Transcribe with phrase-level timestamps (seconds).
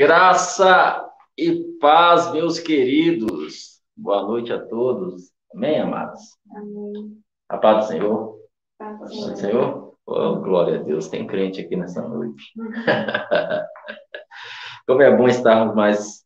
[0.00, 3.82] Graça e paz, meus queridos.
[3.94, 5.30] Boa noite a todos.
[5.54, 6.38] Amém, amados?
[6.56, 7.18] Amém.
[7.46, 8.32] A paz do Senhor.
[8.32, 8.40] Do
[8.78, 9.36] Paz do Senhor.
[9.36, 9.94] Senhor.
[10.06, 11.08] Oh, glória a Deus.
[11.08, 12.50] Tem crente aqui nessa noite.
[14.88, 16.24] Como é bom estarmos mais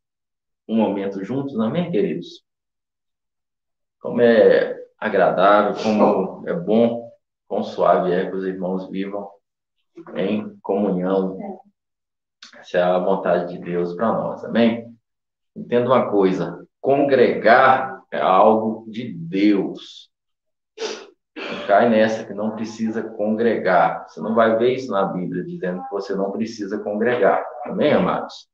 [0.69, 2.45] um momento juntos, amém, queridos?
[3.99, 7.11] Como é agradável, como é bom,
[7.49, 9.29] quão suave é que os irmãos vivam
[10.15, 11.37] em comunhão.
[12.59, 14.95] Essa é a vontade de Deus para nós, amém?
[15.55, 20.11] Entenda uma coisa: congregar é algo de Deus.
[21.67, 24.07] Cai nessa que não precisa congregar.
[24.07, 27.45] Você não vai ver isso na Bíblia dizendo que você não precisa congregar.
[27.65, 28.49] Amém, amados?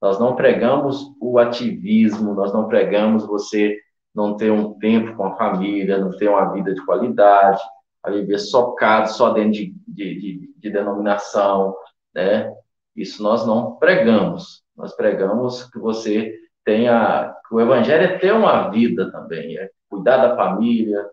[0.00, 3.78] Nós não pregamos o ativismo, nós não pregamos você
[4.14, 7.60] não ter um tempo com a família, não ter uma vida de qualidade,
[8.02, 11.74] a viver socado só dentro de, de, de, de denominação,
[12.14, 12.54] né?
[12.96, 14.64] Isso nós não pregamos.
[14.76, 20.16] Nós pregamos que você tenha, que o evangelho é ter uma vida também, é cuidar
[20.16, 21.08] da família,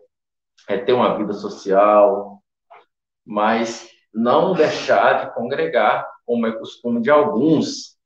[0.68, 2.42] é ter uma vida social,
[3.24, 7.98] mas não deixar de congregar, como é costume de alguns.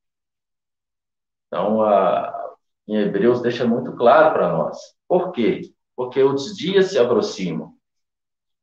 [1.47, 2.55] Então, a,
[2.87, 4.79] em Hebreus deixa muito claro para nós.
[5.07, 5.73] Por quê?
[5.95, 7.75] Porque os dias se aproximam.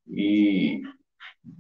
[0.08, 0.82] E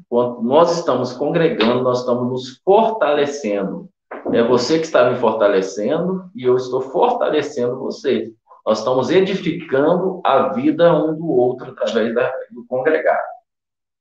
[0.10, 3.90] quando nós estamos congregando, nós estamos nos fortalecendo.
[4.34, 8.34] É você que está me fortalecendo e eu estou fortalecendo você.
[8.66, 13.22] Nós estamos edificando a vida um do outro através da, do congregar.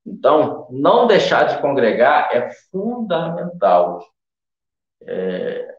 [0.07, 4.05] Então, não deixar de congregar é fundamental.
[5.03, 5.75] É,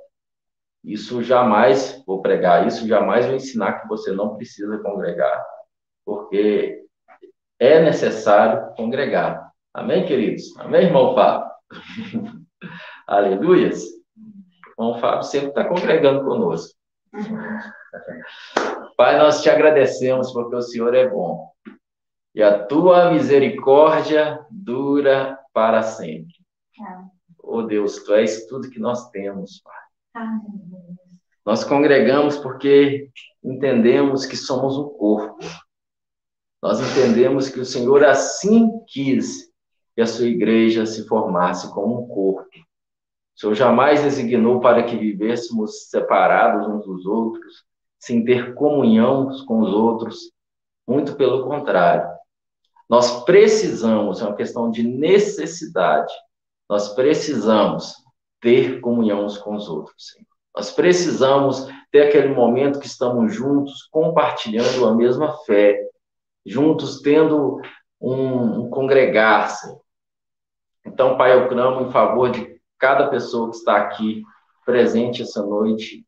[0.84, 5.44] isso jamais vou pregar, isso jamais vou ensinar que você não precisa congregar,
[6.06, 6.86] porque
[7.60, 9.45] é necessário congregar.
[9.76, 10.58] Amém, queridos?
[10.58, 11.52] Amém, irmão Fábio?
[13.06, 13.84] Aleluias.
[14.78, 16.74] O irmão Fábio sempre está congregando conosco.
[18.96, 21.52] Pai, nós te agradecemos porque o Senhor é bom.
[22.34, 26.34] E a tua misericórdia dura para sempre.
[27.44, 30.24] Oh Deus, tu és tudo que nós temos, Pai.
[31.46, 33.10] Nós congregamos porque
[33.44, 35.46] entendemos que somos um corpo.
[36.64, 39.45] Nós entendemos que o Senhor assim quis
[39.96, 42.50] que a sua igreja se formasse como um corpo.
[43.36, 47.64] O Senhor jamais designou para que vivêssemos separados uns dos outros,
[47.98, 50.32] sem ter comunhão com os outros.
[50.88, 52.08] Muito pelo contrário.
[52.90, 56.14] Nós precisamos, é uma questão de necessidade,
[56.70, 57.94] nós precisamos
[58.40, 60.28] ter comunhão uns com os outros, Senhor.
[60.56, 65.78] Nós precisamos ter aquele momento que estamos juntos, compartilhando a mesma fé,
[66.46, 67.60] juntos tendo
[68.00, 69.85] um, um congregar, Senhor.
[70.86, 74.24] Então, Pai, eu clamo em favor de cada pessoa que está aqui
[74.66, 76.06] presente essa noite,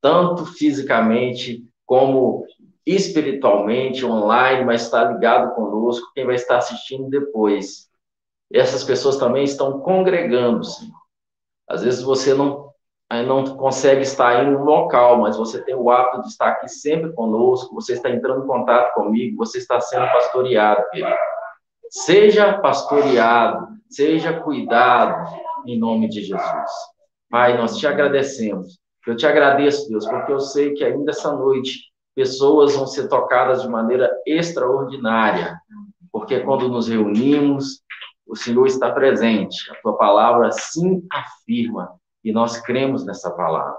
[0.00, 2.46] tanto fisicamente como
[2.86, 7.88] espiritualmente, online, mas está ligado conosco, quem vai estar assistindo depois.
[8.50, 10.96] Essas pessoas também estão congregando, Senhor.
[11.68, 12.72] Às vezes você não,
[13.10, 17.12] não consegue estar em um local, mas você tem o hábito de estar aqui sempre
[17.12, 21.14] conosco, você está entrando em contato comigo, você está sendo pastoreado, querido.
[21.90, 25.34] Seja pastoreado, seja cuidado,
[25.66, 26.70] em nome de Jesus.
[27.30, 28.78] Pai, nós te agradecemos.
[29.06, 33.62] Eu te agradeço, Deus, porque eu sei que ainda essa noite pessoas vão ser tocadas
[33.62, 35.56] de maneira extraordinária,
[36.10, 37.80] porque quando nos reunimos,
[38.26, 39.70] o Senhor está presente.
[39.70, 43.76] A tua palavra sim afirma e nós cremos nessa palavra.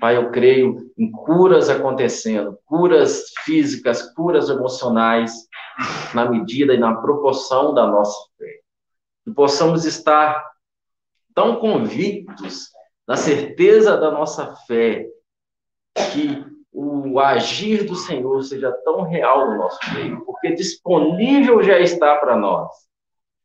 [0.00, 5.32] Pai, eu creio em curas acontecendo, curas físicas, curas emocionais,
[6.14, 8.61] na medida e na proporção da nossa fé.
[9.24, 10.44] Que possamos estar
[11.34, 12.68] tão convictos
[13.06, 15.06] na certeza da nossa fé,
[16.12, 22.16] que o agir do Senhor seja tão real no nosso meio, porque disponível já está
[22.16, 22.70] para nós.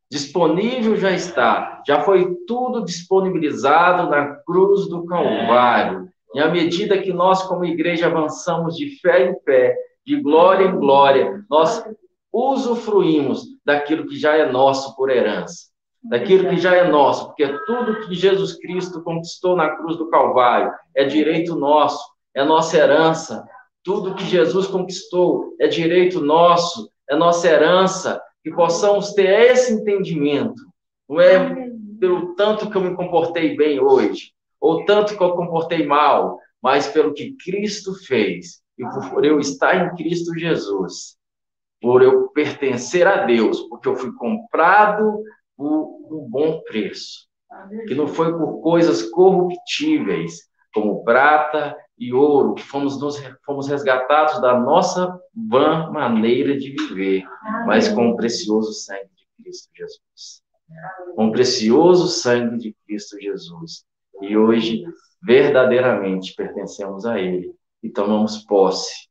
[0.10, 6.08] Disponível já está, já foi tudo disponibilizado na cruz do Calvário.
[6.34, 9.76] E à medida que nós, como igreja, avançamos de fé em fé,
[10.06, 11.84] de glória em glória, nós
[12.32, 15.66] usufruímos daquilo que já é nosso por herança,
[16.02, 20.72] daquilo que já é nosso, porque tudo que Jesus Cristo conquistou na cruz do Calvário
[20.96, 22.02] é direito nosso,
[22.34, 23.46] é nossa herança.
[23.84, 28.22] Tudo que Jesus conquistou é direito nosso, é nossa herança.
[28.42, 30.62] Que possamos ter esse entendimento.
[31.10, 34.32] Não é pelo tanto que eu me comportei bem hoje,
[34.62, 38.62] ou tanto que eu comportei mal, mas pelo que Cristo fez.
[38.78, 41.17] E por eu estar em Cristo Jesus,
[41.82, 45.22] por eu pertencer a Deus, porque eu fui comprado
[45.56, 47.28] por um bom preço.
[47.88, 54.40] Que não foi por coisas corruptíveis, como prata e ouro, que fomos, nos, fomos resgatados
[54.42, 57.24] da nossa vã maneira de viver,
[57.66, 60.44] mas com o precioso sangue de Cristo Jesus.
[61.16, 63.84] Com o precioso sangue de Cristo Jesus.
[64.22, 64.84] E hoje,
[65.24, 67.52] verdadeiramente, pertencemos a Ele
[67.82, 69.07] e tomamos posse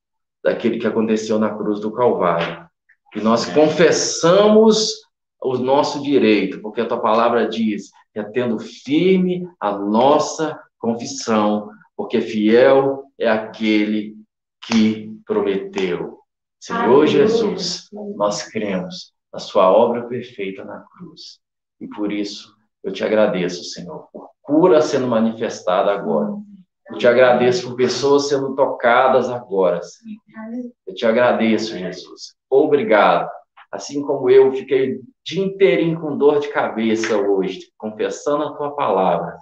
[0.46, 2.64] daquele que aconteceu na cruz do Calvário.
[3.16, 4.92] E nós confessamos
[5.42, 7.90] o nosso direito, porque a tua palavra diz,
[8.32, 14.16] tendo firme a nossa confissão, porque fiel é aquele
[14.68, 16.20] que prometeu.
[16.60, 21.40] Senhor Jesus, nós cremos na sua obra perfeita na cruz.
[21.80, 22.54] E por isso
[22.84, 26.32] eu te agradeço, Senhor, por cura sendo manifestada agora.
[26.90, 30.20] Eu te agradeço por pessoas sendo tocadas agora, Senhor.
[30.86, 32.34] Eu te agradeço, Jesus.
[32.48, 33.28] Obrigado.
[33.70, 38.74] Assim como eu fiquei o dia inteirinho com dor de cabeça hoje, confessando a tua
[38.76, 39.36] palavra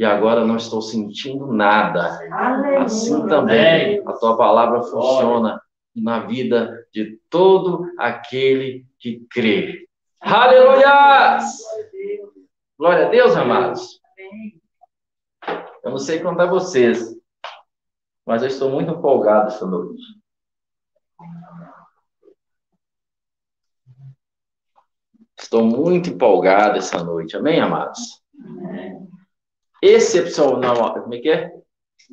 [0.00, 2.18] e agora não estou sentindo nada.
[2.32, 2.80] Aleluia.
[2.80, 5.60] Assim também a tua palavra funciona
[5.94, 9.86] na vida de todo aquele que crê.
[10.20, 11.38] Aleluia!
[12.78, 14.00] Glória a Deus, amados.
[15.82, 17.16] Eu não sei contar vocês,
[18.26, 20.02] mas eu estou muito empolgado essa noite.
[25.38, 27.36] Estou muito empolgado essa noite.
[27.36, 28.20] Amém, amados?
[29.82, 31.02] excepcional.
[31.02, 31.52] Como é que é?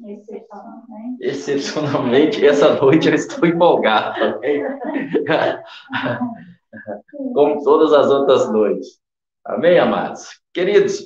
[0.06, 1.18] Excepcionalmente.
[1.22, 4.62] Excepcionalmente, essa noite eu estou empolgado também.
[7.34, 9.00] Como todas as outras noites.
[9.46, 10.42] Amém, amados?
[10.54, 11.02] Queridos,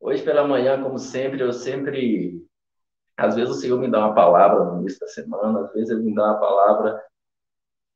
[0.00, 2.42] hoje pela manhã, como sempre, eu sempre.
[3.16, 6.04] Às vezes o Senhor me dá uma palavra no início da semana, às vezes ele
[6.04, 7.02] me dá uma palavra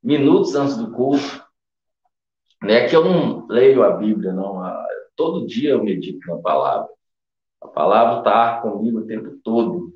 [0.03, 1.43] minutos antes do culto.
[2.61, 4.61] Né, que eu não leio a Bíblia, não.
[5.15, 6.87] Todo dia eu medito na palavra.
[7.61, 9.93] A palavra está comigo o tempo todo.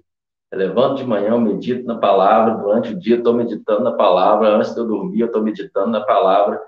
[0.51, 3.94] Eu levanto de manhã, eu medito na palavra, durante o dia eu estou meditando na
[3.94, 6.62] palavra, antes de eu dormir eu estou meditando na palavra.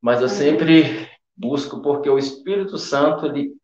[0.00, 3.54] Mas eu sempre busco porque o Espírito Santo, ele,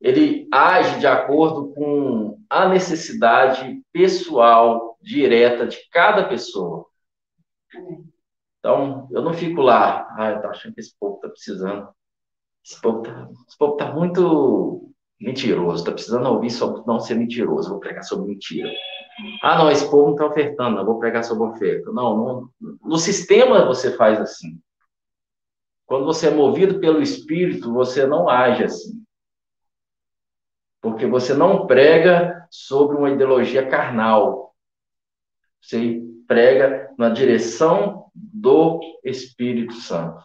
[0.00, 6.86] ele age de acordo com a necessidade pessoal, direta de cada pessoa.
[8.58, 11.88] Então, eu não fico lá, ah, eu estou achando que esse povo está precisando.
[12.64, 18.02] Esse povo está tá muito mentiroso, está precisando ouvir sobre não ser mentiroso, vou pregar
[18.02, 18.70] sobre mentira.
[19.42, 21.92] Ah, não, esse povo não está ofertando, não, vou pregar sobre oferta.
[21.92, 24.58] Não, não, no sistema você faz assim.
[25.86, 29.02] Quando você é movido pelo Espírito, você não age assim.
[30.80, 34.54] Porque você não prega sobre uma ideologia carnal.
[35.60, 40.24] Você prega na direção do Espírito Santo.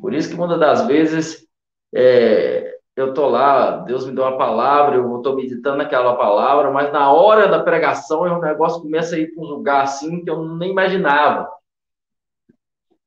[0.00, 1.46] Por isso que muitas das vezes
[1.94, 6.92] é, eu tô lá, Deus me deu uma palavra, eu estou meditando naquela palavra, mas
[6.92, 10.44] na hora da pregação o negócio começa a ir para um lugar assim que eu
[10.44, 11.50] nem imaginava.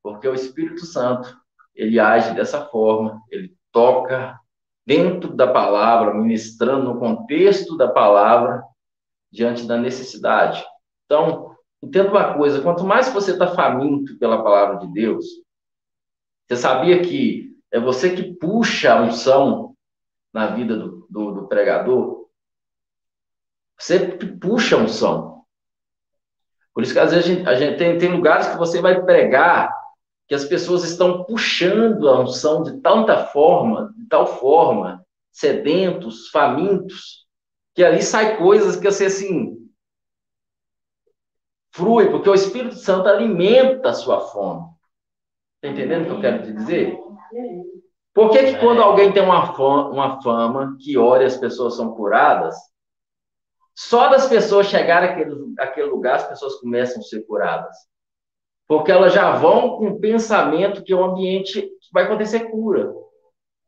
[0.02, 1.38] Porque o Espírito Santo,
[1.76, 4.40] ele age dessa forma, ele toca
[4.88, 8.64] dentro da palavra, ministrando no contexto da palavra,
[9.30, 10.66] diante da necessidade.
[11.06, 11.54] Então,
[11.84, 15.26] entenda uma coisa: quanto mais você está faminto pela palavra de Deus,
[16.48, 19.76] você sabia que é você que puxa a unção
[20.34, 22.26] na vida do, do, do pregador,
[23.78, 24.00] você
[24.40, 25.44] puxa um som.
[26.74, 29.04] Por isso que às vezes a gente, a gente tem, tem lugares que você vai
[29.04, 29.77] pregar
[30.28, 37.26] que as pessoas estão puxando a unção de tanta forma, de tal forma, sedentos, famintos,
[37.74, 39.56] que ali sai coisas que você assim
[41.72, 44.68] flui, porque o Espírito Santo alimenta a sua fome.
[45.56, 46.98] Está entendendo o que eu quero te dizer?
[48.14, 51.76] Por que, que quando alguém tem uma fama, uma fama que ora e as pessoas
[51.76, 52.56] são curadas,
[53.76, 57.76] só das pessoas chegarem àquele, àquele lugar as pessoas começam a ser curadas?
[58.68, 62.94] Porque elas já vão com o pensamento que o ambiente vai acontecer cura.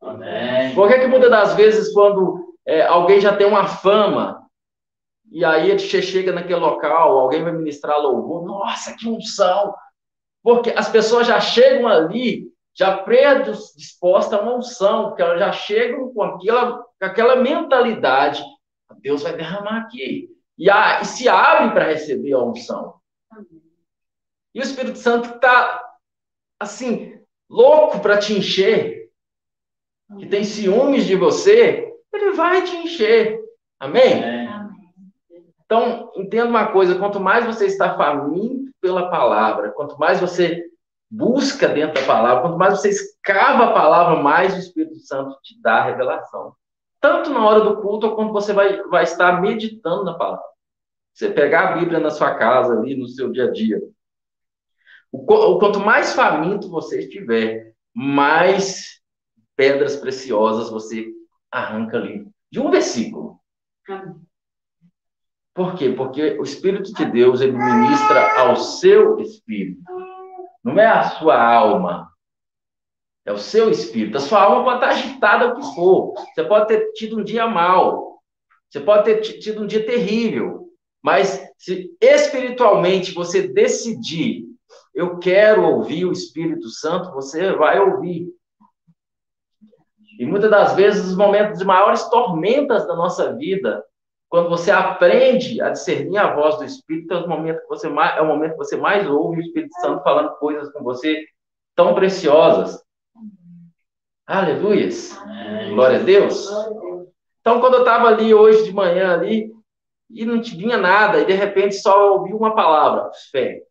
[0.00, 0.74] Amém.
[0.74, 4.42] Por que, que muitas das vezes, quando é, alguém já tem uma fama,
[5.30, 9.74] e aí ele chega naquele local, alguém vai ministrar louvor, nossa, que unção!
[10.42, 16.12] Porque as pessoas já chegam ali já predisposta a uma unção, porque elas já chegam
[16.12, 18.42] com aquela, com aquela mentalidade,
[19.00, 20.28] Deus vai derramar aqui.
[20.56, 22.94] E, a, e se abre para receber a unção.
[24.54, 25.84] E o Espírito Santo está,
[26.58, 29.10] assim, louco para te encher,
[30.18, 33.40] que tem ciúmes de você, ele vai te encher.
[33.78, 34.24] Amém?
[34.24, 34.50] Amém?
[35.64, 40.64] Então, entenda uma coisa: quanto mais você está faminto pela palavra, quanto mais você
[41.08, 45.60] busca dentro da palavra, quanto mais você escava a palavra, mais o Espírito Santo te
[45.60, 46.54] dá a revelação.
[47.00, 50.44] Tanto na hora do culto, quanto você vai, vai estar meditando na palavra.
[51.14, 53.80] Você pegar a Bíblia na sua casa, ali no seu dia a dia.
[55.12, 59.00] O, o quanto mais faminto você estiver, mais
[59.56, 61.10] pedras preciosas você
[61.50, 62.26] arranca ali.
[62.50, 63.38] De um versículo.
[65.54, 65.90] Por quê?
[65.90, 69.82] Porque o Espírito de Deus, ele ministra ao seu espírito.
[70.62, 72.10] Não é a sua alma.
[73.26, 74.16] É o seu espírito.
[74.16, 76.14] A sua alma pode estar agitada o que for.
[76.34, 78.22] Você pode ter tido um dia mal.
[78.68, 80.68] Você pode ter tido um dia terrível.
[81.02, 84.49] Mas se espiritualmente você decidir,
[85.00, 88.28] eu quero ouvir o Espírito Santo, você vai ouvir.
[90.18, 93.82] E muitas das vezes, os momentos de maiores tormentas da nossa vida,
[94.28, 98.18] quando você aprende a discernir a voz do Espírito, é o momento que você mais,
[98.18, 101.24] é o momento que você mais ouve o Espírito Santo falando coisas com você
[101.74, 102.84] tão preciosas.
[104.26, 105.18] Aleluias.
[105.70, 106.46] Glória a Deus.
[107.40, 109.50] Então, quando eu estava ali hoje de manhã ali,
[110.10, 113.62] e não vinha nada, e de repente só ouvi uma palavra: fé.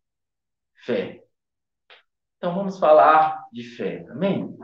[0.89, 1.23] Fé.
[2.37, 4.57] Então vamos falar de fé, amém?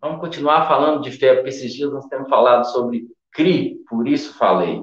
[0.00, 4.36] Vamos continuar falando de fé, porque esses dias nós temos falado sobre CRI, por isso
[4.36, 4.82] falei.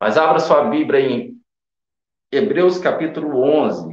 [0.00, 1.36] Mas abra sua Bíblia em
[2.30, 3.90] Hebreus capítulo 11,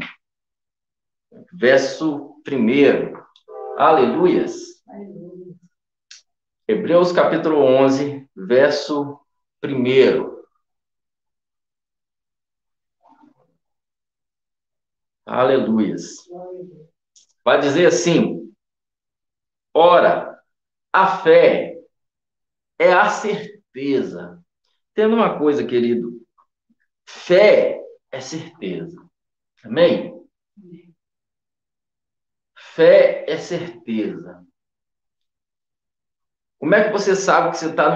[1.53, 3.15] verso 1.
[3.75, 4.83] Aleluias.
[6.67, 9.19] Hebreus capítulo 11, verso
[9.65, 10.38] 1.
[15.29, 16.27] Aleluias.
[17.45, 18.51] Vai dizer assim:
[19.71, 20.41] ora,
[20.91, 21.77] a fé
[22.79, 24.43] é a certeza.
[24.95, 26.19] Tendo uma coisa, querido,
[27.05, 27.79] fé
[28.11, 28.99] é certeza.
[29.63, 30.19] Amém?
[32.57, 34.43] Fé é certeza.
[36.57, 37.95] Como é que você sabe que você está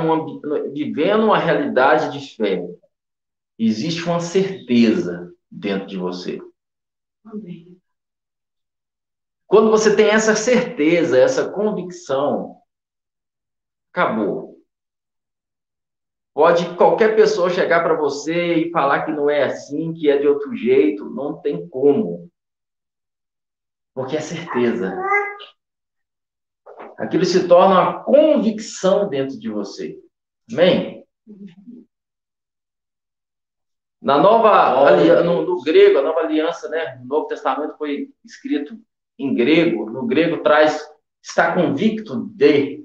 [0.72, 2.64] vivendo uma realidade de fé?
[3.58, 6.40] Existe uma certeza dentro de você.
[7.26, 7.78] Amém.
[9.48, 12.58] Quando você tem essa certeza, essa convicção,
[13.92, 14.54] acabou.
[16.34, 20.28] Pode qualquer pessoa chegar para você e falar que não é assim, que é de
[20.28, 22.32] outro jeito, não tem como.
[23.94, 24.98] Porque é certeza.
[26.98, 30.00] Aquilo se torna uma convicção dentro de você.
[30.52, 31.06] Amém?
[34.04, 37.00] Na nova aliança, no, no, grego, a nova aliança, né?
[37.02, 38.78] O Novo Testamento foi escrito
[39.18, 39.90] em grego.
[39.90, 40.86] No grego traz
[41.22, 42.84] está convicto de.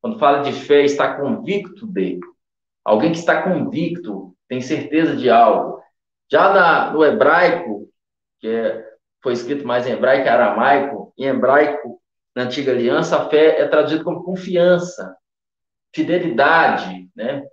[0.00, 2.18] Quando fala de fé, está convicto de.
[2.84, 5.80] Alguém que está convicto, tem certeza de algo.
[6.30, 7.88] Já na, no hebraico,
[8.40, 8.84] que é,
[9.22, 12.00] foi escrito mais em hebraico e aramaico, em hebraico,
[12.34, 15.16] na antiga aliança, a fé é traduzida como confiança,
[15.94, 17.44] fidelidade, né?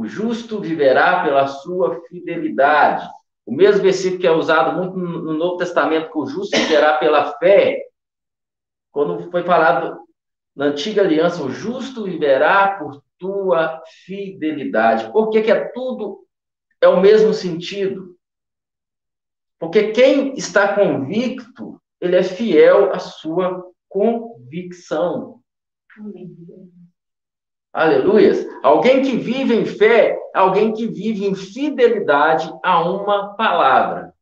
[0.00, 3.06] O justo viverá pela sua fidelidade.
[3.44, 7.34] O mesmo versículo que é usado muito no Novo Testamento, que o justo viverá pela
[7.34, 7.86] fé,
[8.90, 10.00] quando foi falado
[10.56, 15.12] na antiga aliança, o justo viverá por tua fidelidade.
[15.12, 16.26] Por que, que é tudo
[16.80, 18.16] é o mesmo sentido?
[19.58, 25.42] Porque quem está convicto, ele é fiel à sua convicção.
[25.98, 26.34] Amém.
[27.72, 28.44] Aleluias.
[28.62, 34.12] Alguém que vive em fé, alguém que vive em fidelidade a uma palavra,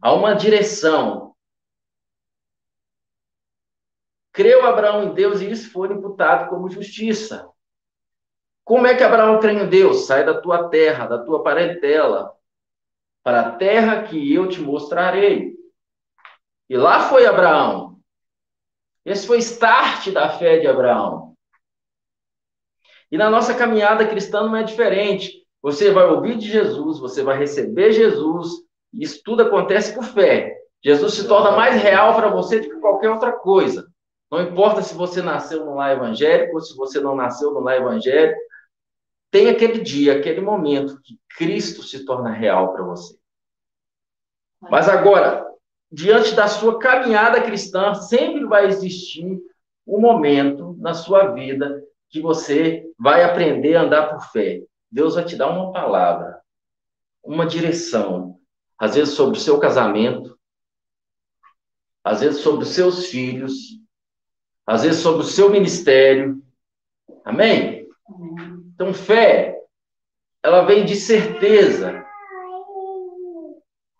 [0.00, 1.34] a uma direção.
[4.32, 7.48] Creu Abraão em Deus e isso foi imputado como justiça.
[8.64, 10.06] Como é que Abraão crê em Deus?
[10.06, 12.34] Sai da tua terra, da tua parentela,
[13.22, 15.54] para a terra que eu te mostrarei.
[16.68, 18.00] E lá foi Abraão.
[19.04, 21.33] Esse foi o start da fé de Abraão.
[23.14, 25.46] E na nossa caminhada cristã não é diferente.
[25.62, 28.54] Você vai ouvir de Jesus, você vai receber Jesus,
[28.92, 30.52] isso tudo acontece por fé.
[30.82, 33.86] Jesus se torna mais real para você do que qualquer outra coisa.
[34.28, 37.76] Não importa se você nasceu no lar evangélico ou se você não nasceu no lar
[37.76, 38.36] evangélico,
[39.30, 43.16] tem aquele dia, aquele momento que Cristo se torna real para você.
[44.60, 45.46] Mas agora,
[45.88, 49.40] diante da sua caminhada cristã, sempre vai existir
[49.86, 51.80] um momento na sua vida
[52.14, 54.62] que você vai aprender a andar por fé.
[54.88, 56.40] Deus vai te dar uma palavra,
[57.24, 58.38] uma direção,
[58.78, 60.38] às vezes sobre o seu casamento,
[62.04, 63.52] às vezes sobre os seus filhos,
[64.64, 66.40] às vezes sobre o seu ministério.
[67.24, 67.88] Amém?
[68.72, 69.60] Então, fé,
[70.40, 72.06] ela vem de certeza.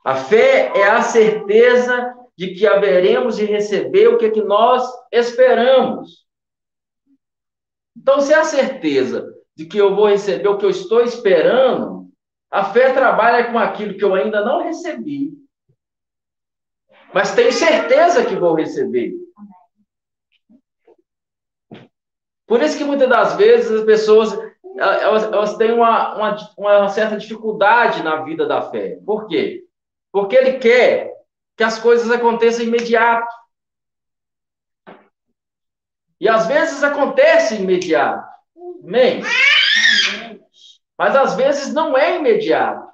[0.05, 4.89] A fé é a certeza de que haveremos de receber o que, é que nós
[5.11, 6.24] esperamos.
[7.97, 12.09] Então, se há certeza de que eu vou receber o que eu estou esperando,
[12.51, 15.33] a fé trabalha com aquilo que eu ainda não recebi,
[17.13, 19.13] mas tenho certeza que vou receber.
[22.47, 24.37] Por isso que muitas das vezes as pessoas
[24.77, 28.99] elas, elas têm uma, uma, uma certa dificuldade na vida da fé.
[29.05, 29.65] Por quê?
[30.13, 31.13] Porque ele quer
[31.57, 33.33] que as coisas aconteçam imediato.
[36.25, 38.27] E às vezes acontece imediato.
[38.83, 39.23] Amém?
[40.97, 42.91] Mas às vezes não é imediato.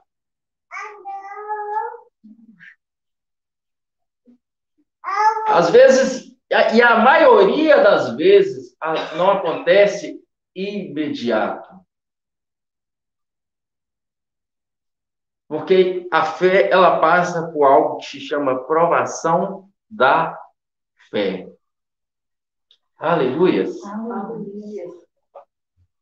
[5.47, 6.37] Às vezes,
[6.75, 8.77] e a maioria das vezes,
[9.17, 10.21] não acontece
[10.53, 11.73] imediato.
[15.47, 20.37] Porque a fé, ela passa por algo que se chama provação da
[21.11, 21.50] fé.
[23.01, 23.83] Aleluias.
[23.83, 24.85] Aleluia.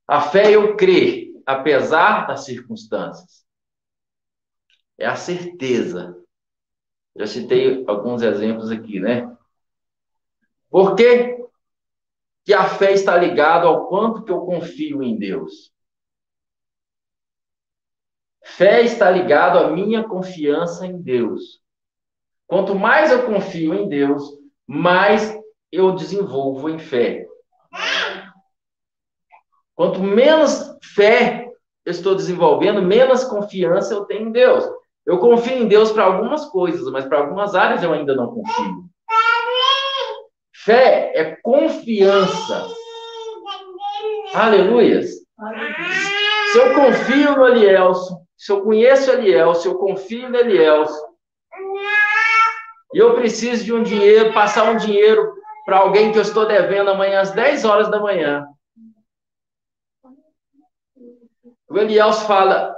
[0.04, 3.46] A fé eu crer, apesar das circunstâncias.
[4.98, 6.20] É a certeza.
[7.16, 9.32] Já citei alguns exemplos aqui, né?
[10.68, 11.38] Por que,
[12.44, 15.72] que a fé está ligada ao quanto que eu confio em Deus?
[18.42, 21.62] Fé está ligado à minha confiança em Deus.
[22.48, 24.22] Quanto mais eu confio em Deus,
[24.66, 25.37] mais
[25.70, 27.26] eu desenvolvo em fé.
[29.74, 31.48] Quanto menos fé
[31.84, 34.64] eu estou desenvolvendo, menos confiança eu tenho em Deus.
[35.06, 38.84] Eu confio em Deus para algumas coisas, mas para algumas áreas eu ainda não confio.
[40.54, 42.66] Fé é confiança.
[44.34, 45.10] Aleluias.
[46.52, 50.84] Se eu confio no Elielson, se eu conheço Eliel, se eu confio no Eliel,
[52.94, 55.37] e eu preciso de um dinheiro, passar um dinheiro
[55.68, 58.48] para alguém que eu estou devendo amanhã às 10 horas da manhã.
[61.68, 62.74] O Eliel fala,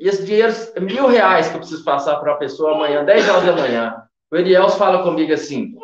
[0.00, 3.28] e esse dinheiro é mil reais que eu preciso passar para a pessoa amanhã, 10
[3.28, 4.02] horas da manhã.
[4.32, 5.76] O Eliel fala comigo assim,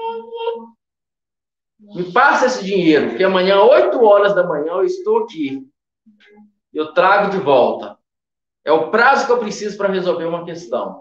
[1.78, 5.64] me passa esse dinheiro, que amanhã, 8 horas da manhã, eu estou aqui.
[6.72, 7.96] Eu trago de volta.
[8.64, 11.00] É o prazo que eu preciso para resolver uma questão.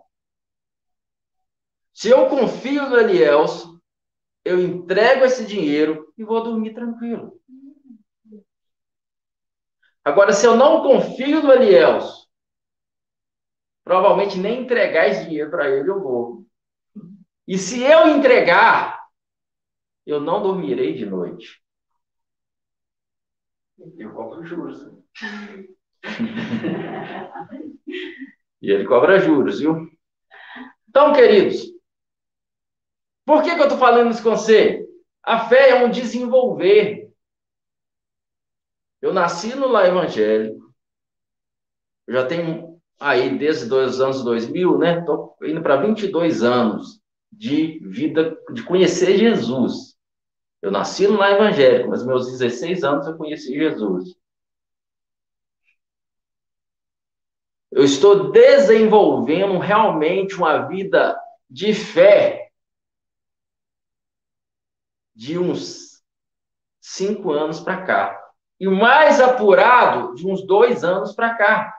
[1.91, 3.72] Se eu confio no Elielso,
[4.43, 7.39] eu entrego esse dinheiro e vou dormir tranquilo.
[10.03, 12.27] Agora, se eu não confio no Elielso,
[13.83, 16.45] provavelmente nem entregar esse dinheiro para ele eu vou.
[17.47, 19.01] E se eu entregar,
[20.05, 21.63] eu não dormirei de noite.
[23.97, 24.91] Eu cobro juros.
[28.61, 29.89] e ele cobra juros, viu?
[30.89, 31.72] Então, queridos,
[33.25, 34.85] por que, que eu estou falando isso com você?
[35.23, 37.09] A fé é um desenvolver.
[39.01, 40.73] Eu nasci no lar evangélico.
[42.07, 44.99] Já tenho aí, desde os anos 2000, né?
[44.99, 49.97] Estou indo para 22 anos de vida, de conhecer Jesus.
[50.61, 54.15] Eu nasci no lar evangélico, mas meus 16 anos eu conheci Jesus.
[57.71, 62.51] Eu estou desenvolvendo realmente uma vida de fé
[65.15, 66.03] de uns
[66.81, 68.19] cinco anos para cá.
[68.59, 71.73] E o mais apurado de uns dois anos para cá.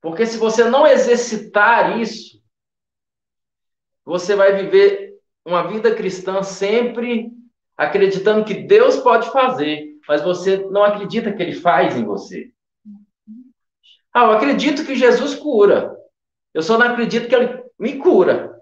[0.00, 2.40] Porque se você não exercitar isso,
[4.04, 7.30] você vai viver uma vida cristã sempre
[7.76, 12.50] acreditando que Deus pode fazer, mas você não acredita que ele faz em você.
[14.12, 15.94] Ah, eu acredito que Jesus cura.
[16.54, 18.55] Eu só não acredito que ele me cura.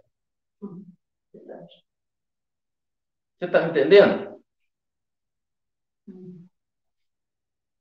[3.44, 4.40] Você está me entendendo?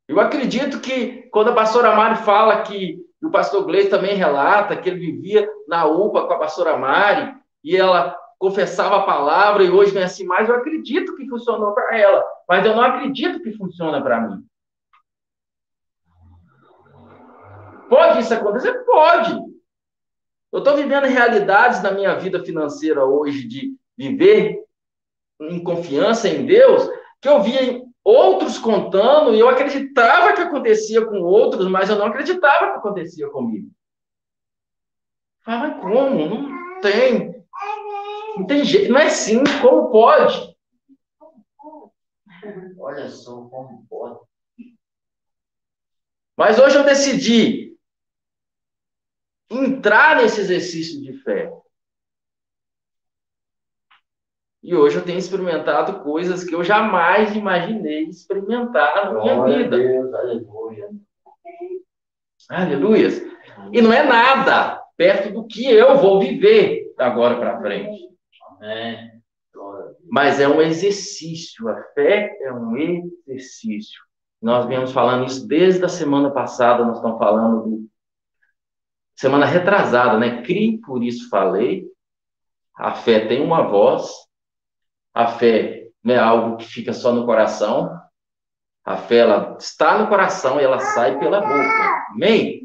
[0.07, 4.89] Eu acredito que quando a pastora Mari fala que o pastor Gleison também relata que
[4.89, 9.93] ele vivia na UPA com a pastora Mari e ela confessava a palavra e hoje
[9.93, 13.53] não é assim mais, eu acredito que funcionou para ela, mas eu não acredito que
[13.53, 14.45] funciona para mim.
[17.87, 18.73] Pode isso acontecer?
[18.83, 19.31] Pode.
[20.51, 24.62] Eu estou vivendo realidades na minha vida financeira hoje de viver
[25.41, 26.89] em confiança em Deus,
[27.21, 32.07] que eu via outros contando e eu acreditava que acontecia com outros, mas eu não
[32.07, 33.71] acreditava que acontecia comigo.
[35.43, 36.27] Fala, como?
[36.27, 37.33] Não tem.
[38.35, 40.53] Não tem jeito, não é assim, como pode?
[42.79, 44.19] Olha só como pode.
[46.35, 47.77] Mas hoje eu decidi
[49.49, 51.51] entrar nesse exercício de fé.
[54.63, 59.77] E hoje eu tenho experimentado coisas que eu jamais imaginei experimentar na minha Glória vida.
[59.77, 60.89] Deus, aleluia.
[62.49, 63.09] Aleluia.
[63.73, 68.09] E não é nada perto do que eu vou viver da agora para frente.
[68.57, 69.11] Amém.
[70.09, 71.67] Mas é um exercício.
[71.67, 74.01] A fé é um exercício.
[74.41, 76.85] Nós viemos falando isso desde a semana passada.
[76.85, 77.89] Nós estamos falando do...
[79.15, 80.41] semana retrasada, né?
[80.41, 81.85] Crie, por isso falei.
[82.75, 84.09] A fé tem uma voz.
[85.13, 88.01] A fé não é algo que fica só no coração.
[88.83, 92.05] A fé ela está no coração e ela sai pela boca.
[92.11, 92.63] Amém?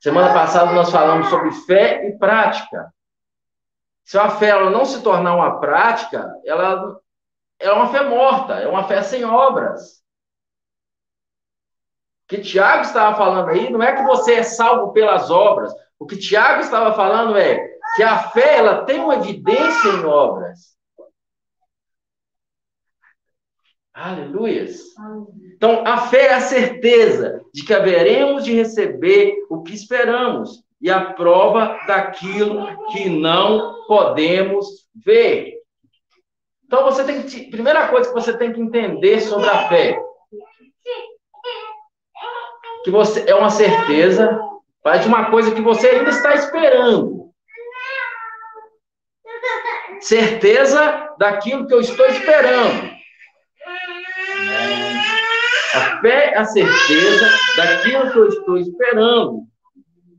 [0.00, 2.92] Semana passada nós falamos sobre fé e prática.
[4.04, 6.98] Se a fé ela não se tornar uma prática, ela,
[7.58, 9.98] ela é uma fé morta, é uma fé sem obras.
[12.24, 15.72] O que Tiago estava falando aí não é que você é salvo pelas obras.
[15.98, 20.78] O que Tiago estava falando é que a fé ela tem uma evidência em obras.
[23.98, 24.80] Aleluias.
[25.56, 30.88] Então, a fé é a certeza de que haveremos de receber o que esperamos e
[30.88, 35.58] a prova daquilo que não podemos ver.
[36.64, 37.50] Então, você tem que.
[37.50, 40.00] Primeira coisa que você tem que entender sobre a fé.
[42.84, 44.40] Que você é uma certeza,
[44.80, 47.17] faz de uma coisa que você ainda está esperando.
[50.00, 52.98] Certeza daquilo que eu estou esperando.
[55.74, 59.46] A fé é a certeza daquilo que eu estou esperando.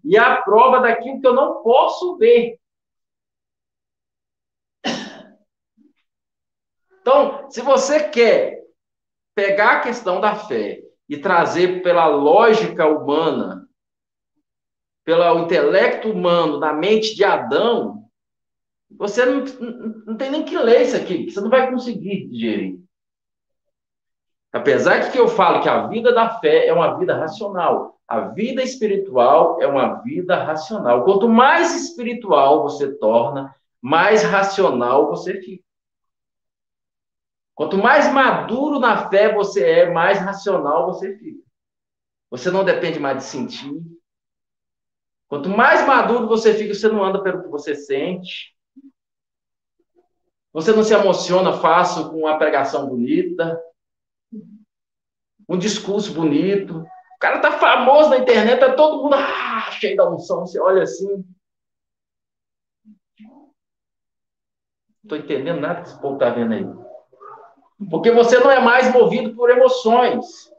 [0.03, 2.59] E a prova daquilo que eu não posso ver.
[7.01, 8.63] Então, se você quer
[9.33, 13.67] pegar a questão da fé e trazer pela lógica humana,
[15.03, 17.98] pelo intelecto humano, da mente de Adão,
[18.91, 19.43] você não,
[20.05, 22.79] não tem nem que ler isso aqui, você não vai conseguir digerir.
[24.51, 28.21] Apesar de que eu falo que a vida da fé é uma vida racional, a
[28.21, 31.03] vida espiritual é uma vida racional.
[31.03, 35.63] Quanto mais espiritual você torna, mais racional você fica.
[37.53, 41.43] Quanto mais maduro na fé você é, mais racional você fica.
[42.31, 43.79] Você não depende mais de sentir.
[45.27, 48.55] Quanto mais maduro você fica, você não anda pelo que você sente.
[50.51, 53.61] Você não se emociona fácil com uma pregação bonita
[55.49, 56.77] um discurso bonito.
[56.79, 60.41] O cara tá famoso na internet, tá todo mundo ah, cheio da unção.
[60.41, 61.25] Você olha assim.
[65.03, 66.65] Não tô entendendo nada que esse povo tá vendo aí.
[67.89, 70.53] Porque você não é mais movido por emoções.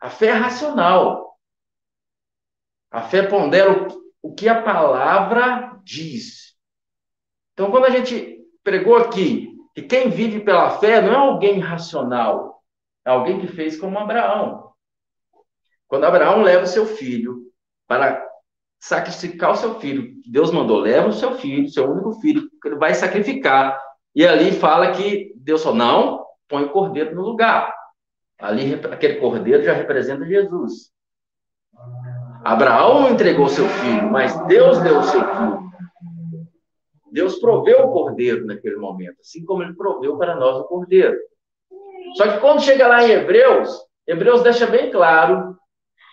[0.00, 1.38] A fé é racional.
[2.90, 3.86] A fé pondera
[4.20, 6.47] o que a palavra diz.
[7.58, 12.62] Então, quando a gente pregou aqui e quem vive pela fé não é alguém racional,
[13.04, 14.70] é alguém que fez como Abraão.
[15.88, 17.50] Quando Abraão leva o seu filho
[17.88, 18.24] para
[18.78, 22.76] sacrificar o seu filho, Deus mandou, leva o seu filho, seu único filho, que ele
[22.76, 23.76] vai sacrificar.
[24.14, 27.74] E ali fala que Deus falou, não, põe o cordeiro no lugar.
[28.38, 30.92] Ali, aquele cordeiro já representa Jesus.
[32.44, 35.67] Abraão entregou seu filho, mas Deus deu o seu filho.
[37.10, 41.16] Deus proveu o cordeiro naquele momento, assim como ele proveu para nós o cordeiro.
[42.14, 43.70] Só que quando chega lá em Hebreus,
[44.06, 45.56] Hebreus deixa bem claro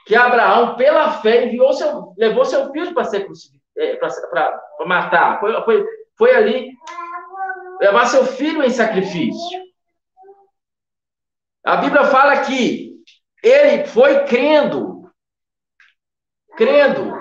[0.05, 3.27] que Abraão, pela fé, enviou seu, levou seu filho para ser
[4.29, 5.39] para é, matar.
[5.39, 5.86] Foi, foi,
[6.17, 6.71] foi ali
[7.79, 9.65] levar seu filho em sacrifício.
[11.63, 12.93] A Bíblia fala que
[13.41, 15.10] ele foi crendo,
[16.55, 17.14] crendo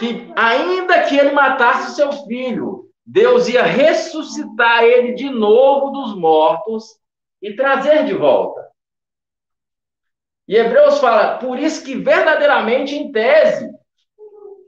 [0.00, 6.98] que ainda que ele matasse seu filho, Deus ia ressuscitar ele de novo dos mortos
[7.42, 8.66] e trazer de volta.
[10.48, 13.70] E Hebreus fala, por isso que verdadeiramente, em tese,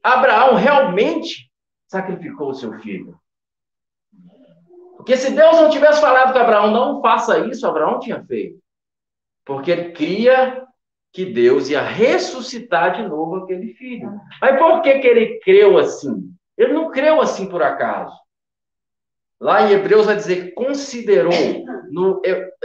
[0.03, 1.51] Abraão realmente
[1.89, 3.19] sacrificou seu filho.
[4.97, 8.63] Porque se Deus não tivesse falado para Abraão, não faça isso, Abraão tinha feito.
[9.45, 10.65] Porque ele cria
[11.13, 14.11] que Deus ia ressuscitar de novo aquele filho.
[14.41, 16.33] Mas por que, que ele creu assim?
[16.57, 18.17] Ele não creu assim por acaso.
[19.39, 21.33] Lá em Hebreus vai dizer considerou.
[21.91, 22.23] No,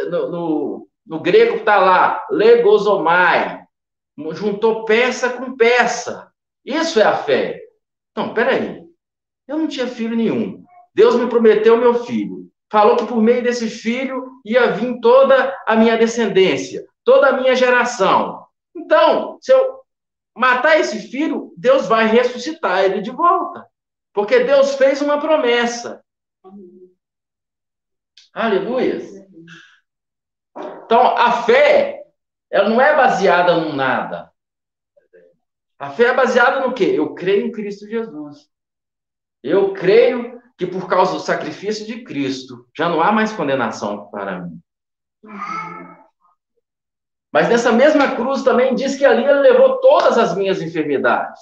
[0.10, 3.64] no, no, no grego está lá, legosomai.
[4.32, 6.32] Juntou peça com peça.
[6.64, 7.60] Isso é a fé.
[8.12, 8.84] Então, peraí.
[9.48, 10.64] Eu não tinha filho nenhum.
[10.94, 12.48] Deus me prometeu meu filho.
[12.70, 17.56] Falou que por meio desse filho ia vir toda a minha descendência toda a minha
[17.56, 18.46] geração.
[18.76, 19.80] Então, se eu
[20.36, 23.65] matar esse filho, Deus vai ressuscitar ele de volta.
[24.12, 26.04] Porque Deus fez uma promessa.
[28.34, 29.00] Aleluia.
[30.84, 32.04] Então, a fé,
[32.52, 34.30] ela não é baseada num nada.
[35.80, 36.91] A fé é baseada no quê?
[36.93, 38.50] Eu creio em Cristo Jesus.
[39.41, 44.41] Eu creio que por causa do sacrifício de Cristo, já não há mais condenação para
[44.41, 44.60] mim.
[47.32, 51.42] Mas nessa mesma cruz também diz que ali ele levou todas as minhas enfermidades.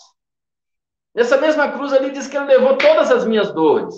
[1.14, 3.96] Nessa mesma cruz ali diz que ele levou todas as minhas dores.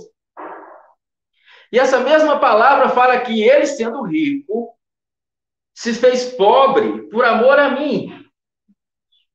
[1.71, 4.78] E essa mesma palavra fala que ele, sendo rico,
[5.73, 8.26] se fez pobre por amor a mim,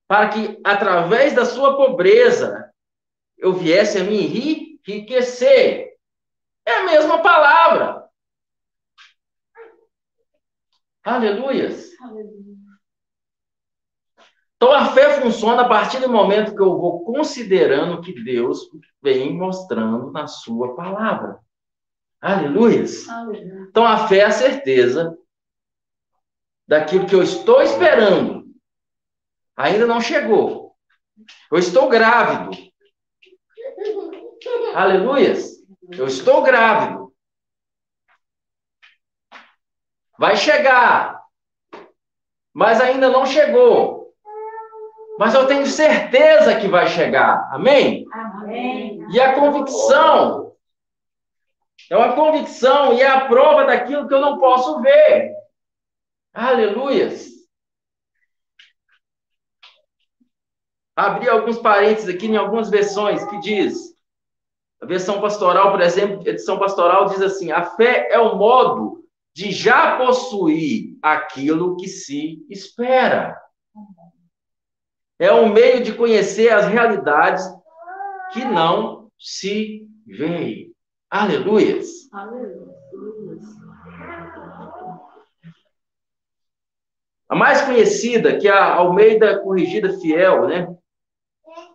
[0.08, 2.70] para que através da sua pobreza
[3.38, 4.24] eu viesse a me
[4.86, 5.92] enriquecer.
[6.66, 8.01] É a mesma palavra.
[11.04, 11.90] Aleluias.
[14.56, 18.60] Então a fé funciona a partir do momento que eu vou considerando que Deus
[19.02, 21.40] vem mostrando na sua palavra.
[22.20, 23.04] Aleluias.
[23.68, 25.18] Então a fé é a certeza
[26.68, 28.44] daquilo que eu estou esperando.
[29.56, 30.76] Ainda não chegou.
[31.50, 32.56] Eu estou grávido.
[34.74, 35.56] Aleluias.
[35.90, 37.01] Eu estou grávido.
[40.22, 41.20] Vai chegar.
[42.54, 44.14] Mas ainda não chegou.
[45.18, 47.52] Mas eu tenho certeza que vai chegar.
[47.52, 48.06] Amém?
[48.12, 49.04] Amém.
[49.10, 50.54] E a convicção.
[51.90, 55.34] É uma convicção e é a prova daquilo que eu não posso ver.
[56.32, 57.26] Aleluias.
[60.94, 63.92] Abri alguns parênteses aqui em algumas versões que diz
[64.80, 69.01] a versão pastoral, por exemplo, edição pastoral diz assim: a fé é o modo
[69.34, 73.40] de já possuir aquilo que se espera.
[75.18, 77.44] É um meio de conhecer as realidades
[78.32, 80.72] que não se veem.
[81.10, 82.10] Aleluias.
[82.12, 82.72] Aleluia.
[87.28, 90.68] A mais conhecida, que é a Almeida Corrigida Fiel, né?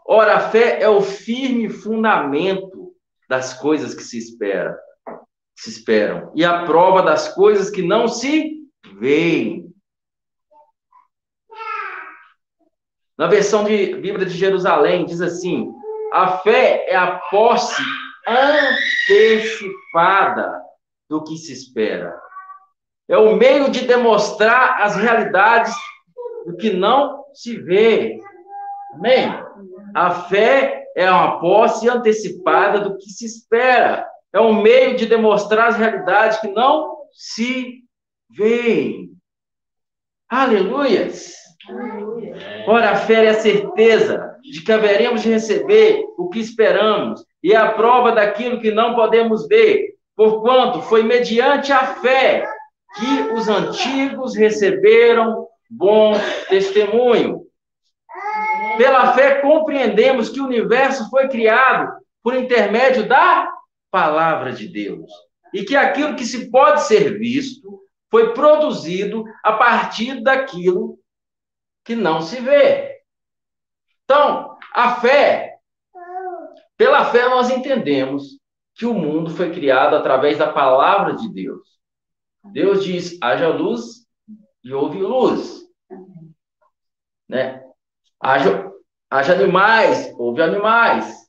[0.06, 2.94] Ora, a fé é o firme fundamento
[3.28, 4.80] das coisas que se espera,
[5.58, 8.58] se esperam, e a prova das coisas que não se
[9.00, 9.66] veem.
[13.18, 15.74] Na versão de Bíblia de Jerusalém, diz assim:
[16.14, 17.82] a fé é a posse
[19.08, 20.62] antecipada
[21.10, 22.16] do que se espera.
[23.10, 25.74] É o meio de demonstrar as realidades
[26.46, 28.20] do que não se vê.
[28.94, 29.28] Amém?
[29.96, 34.08] A fé é uma posse antecipada do que se espera.
[34.34, 37.84] É um meio de demonstrar as realidades que não se
[38.30, 39.12] veem.
[40.30, 41.36] Aleluias!
[42.68, 47.54] Ora, a fé é a certeza de que haveremos de receber o que esperamos e
[47.54, 52.48] é a prova daquilo que não podemos ver, porquanto foi mediante a fé
[52.96, 56.14] que os antigos receberam bom
[56.50, 57.42] testemunho.
[58.78, 61.92] Pela fé compreendemos que o universo foi criado
[62.24, 63.50] por intermédio da
[63.92, 65.10] palavra de Deus.
[65.54, 71.00] E que aquilo que se pode ser visto foi produzido a partir daquilo
[71.84, 73.02] que não se vê.
[74.04, 75.58] Então, a fé,
[76.78, 78.40] pela fé nós entendemos
[78.76, 81.80] que o mundo foi criado através da palavra de Deus.
[82.52, 84.06] Deus diz: haja luz
[84.64, 85.66] e houve luz.
[87.28, 87.62] Né?
[88.20, 88.72] Haja,
[89.10, 91.28] haja animais, houve animais.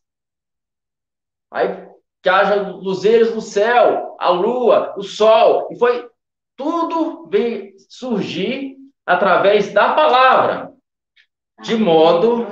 [1.50, 1.87] Aí
[2.22, 5.68] que haja luzeiros no céu, a lua, o sol.
[5.70, 6.08] E foi
[6.56, 8.76] tudo veio surgir
[9.06, 10.72] através da palavra.
[11.62, 12.46] De modo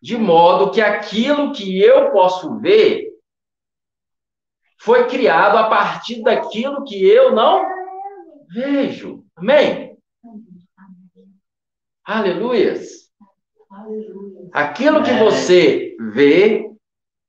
[0.00, 3.08] de modo que aquilo que eu posso ver
[4.80, 7.66] foi criado a partir daquilo que eu não
[8.48, 9.24] vejo.
[9.34, 9.96] Amém?
[12.04, 13.10] Aleluias.
[14.52, 16.67] Aquilo que você vê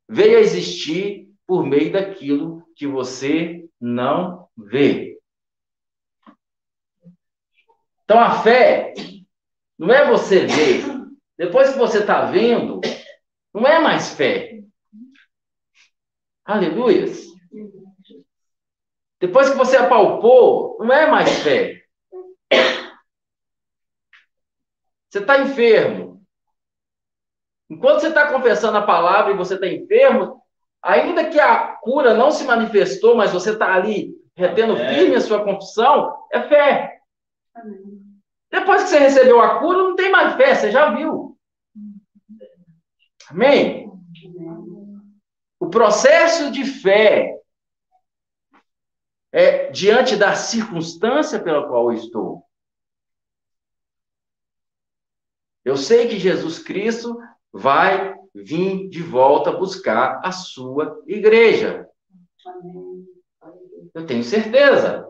[0.09, 5.19] veio a existir por meio daquilo que você não vê.
[8.03, 8.95] Então a fé
[9.77, 10.83] não é você ver.
[11.37, 12.81] Depois que você está vendo,
[13.53, 14.61] não é mais fé.
[16.43, 17.23] Aleluias.
[19.19, 21.83] Depois que você apalpou, não é mais fé.
[25.07, 26.08] Você está enfermo.
[27.69, 30.41] Enquanto você está confessando a palavra e você está enfermo,
[30.81, 35.43] ainda que a cura não se manifestou, mas você está ali retendo firme a sua
[35.43, 37.01] confissão, é fé.
[38.49, 41.37] Depois que você recebeu a cura, não tem mais fé, você já viu.
[43.29, 43.91] Amém?
[45.59, 47.37] O processo de fé
[49.31, 52.43] é diante da circunstância pela qual eu estou.
[55.63, 57.19] Eu sei que Jesus Cristo
[57.51, 61.87] vai vir de volta buscar a sua igreja.
[63.93, 65.09] Eu tenho certeza.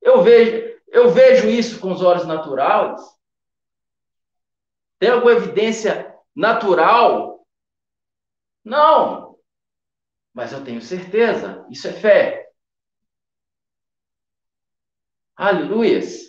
[0.00, 3.00] Eu vejo, eu vejo isso com os olhos naturais.
[4.98, 7.46] Tem alguma evidência natural?
[8.64, 9.38] Não.
[10.32, 11.64] Mas eu tenho certeza.
[11.70, 12.48] Isso é fé.
[15.36, 16.24] Aleluias.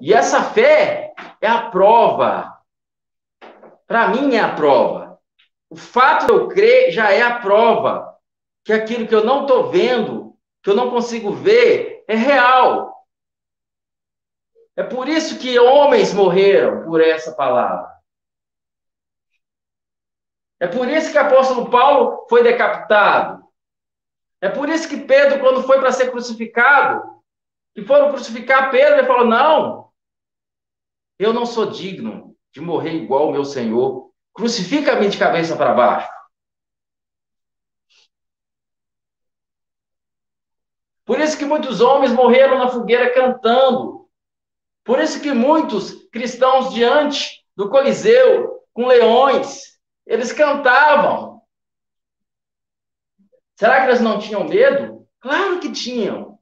[0.00, 1.14] E essa fé
[1.46, 2.60] é a prova.
[3.86, 5.18] Para mim é a prova.
[5.70, 8.16] O fato de eu crer já é a prova
[8.64, 12.92] que aquilo que eu não estou vendo, que eu não consigo ver, é real.
[14.74, 17.94] É por isso que homens morreram por essa palavra.
[20.58, 23.44] É por isso que o apóstolo Paulo foi decapitado.
[24.40, 27.16] É por isso que Pedro, quando foi para ser crucificado,
[27.74, 29.85] e foram crucificar Pedro, ele falou: Não,
[31.18, 34.12] eu não sou digno de morrer igual o meu Senhor.
[34.34, 36.10] Crucifica-me de cabeça para baixo.
[41.04, 44.08] Por isso que muitos homens morreram na fogueira cantando.
[44.84, 51.42] Por isso que muitos cristãos diante do Coliseu, com leões, eles cantavam.
[53.56, 55.08] Será que eles não tinham medo?
[55.20, 56.38] Claro que tinham.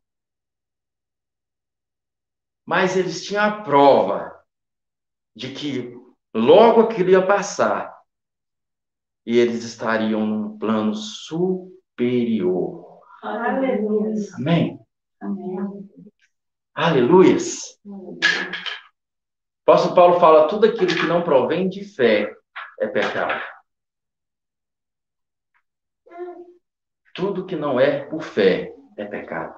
[2.67, 4.34] Mas eles tinham a prova
[5.35, 5.97] de que
[6.35, 7.94] logo aquilo ia passar
[9.27, 13.01] e eles estariam num plano superior.
[13.23, 14.14] Aleluia.
[14.37, 14.79] Amém?
[15.20, 15.90] Amém.
[16.75, 17.79] Aleluias.
[19.66, 22.31] Apóstolo Paulo fala: tudo aquilo que não provém de fé
[22.81, 23.42] é pecado.
[27.14, 29.55] Tudo que não é por fé é pecado.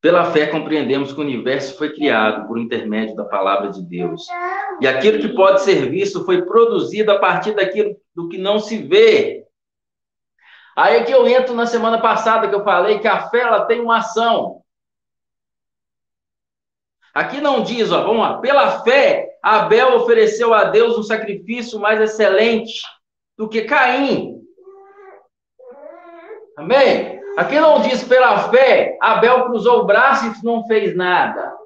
[0.00, 4.26] Pela fé compreendemos que o universo foi criado por intermédio da palavra de Deus.
[4.80, 8.78] E aquilo que pode ser visto foi produzido a partir daquilo do que não se
[8.78, 9.46] vê.
[10.74, 13.80] Aí que eu entro na semana passada que eu falei que a fé ela tem
[13.80, 14.62] uma ação.
[17.12, 22.00] Aqui não diz, ó, vamos lá, pela fé Abel ofereceu a Deus um sacrifício mais
[22.00, 22.80] excelente
[23.36, 24.40] do que Caim.
[26.56, 27.19] Amém?
[27.40, 31.56] Aqui não diz pela fé, Abel cruzou o braço e não fez nada.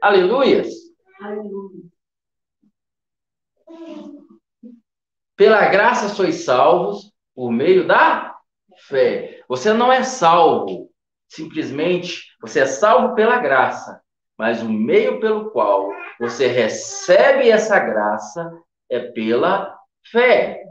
[0.00, 0.68] Aleluias.
[1.20, 1.82] Aleluia.
[5.36, 8.38] Pela graça sois salvos por meio da
[8.88, 9.44] fé.
[9.46, 10.90] Você não é salvo
[11.28, 14.00] simplesmente, você é salvo pela graça,
[14.38, 18.50] mas o meio pelo qual você recebe essa graça
[18.88, 19.78] é pela
[20.10, 20.69] fé.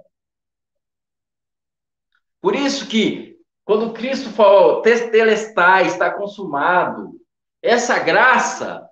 [2.42, 7.20] Por isso que, quando Cristo falou, testelestai, está consumado,
[7.62, 8.88] essa graça,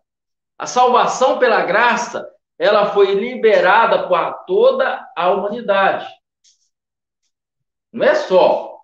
[0.58, 2.30] a salvação pela graça,
[2.60, 6.08] ela foi liberada para toda a humanidade.
[7.92, 8.82] Não é só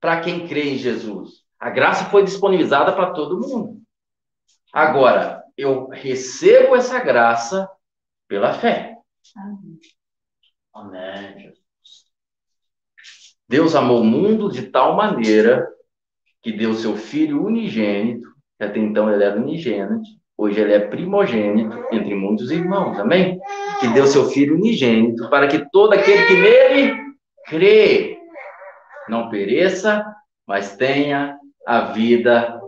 [0.00, 1.44] para quem crê em Jesus.
[1.58, 3.82] A graça foi disponibilizada para todo mundo.
[4.72, 7.68] Agora, eu recebo essa graça
[8.28, 8.96] pela fé.
[10.72, 11.52] Amém.
[13.48, 15.68] Deus amou o mundo de tal maneira
[16.42, 18.28] que deu seu filho unigênito,
[18.58, 23.38] que até então ele era unigênito, hoje ele é primogênito entre muitos irmãos, amém?
[23.80, 27.14] Que deu seu filho unigênito para que todo aquele que nele
[27.46, 28.18] crê
[29.08, 30.04] não pereça,
[30.46, 32.60] mas tenha a vida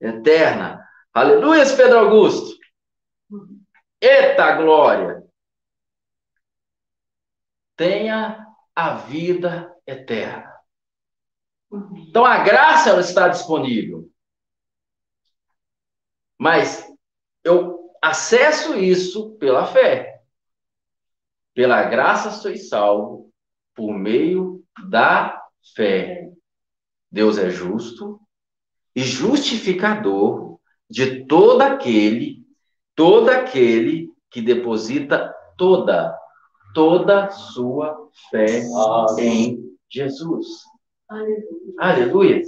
[0.00, 0.84] eterna.
[1.12, 2.56] Aleluia, Pedro Augusto.
[4.00, 5.22] Eita glória!
[7.76, 10.52] Tenha a vida eterna.
[12.08, 14.10] Então a graça ela está disponível.
[16.38, 16.86] Mas
[17.44, 20.20] eu acesso isso pela fé.
[21.54, 23.30] Pela graça sois salvo
[23.74, 25.40] por meio da
[25.74, 26.30] fé.
[27.10, 28.20] Deus é justo
[28.94, 30.58] e justificador
[30.88, 32.44] de todo aquele,
[32.94, 36.16] todo aquele que deposita toda,
[36.74, 38.62] toda sua fé
[39.18, 40.46] em Jesus.
[41.08, 41.74] Aleluia.
[41.78, 42.42] Aleluia.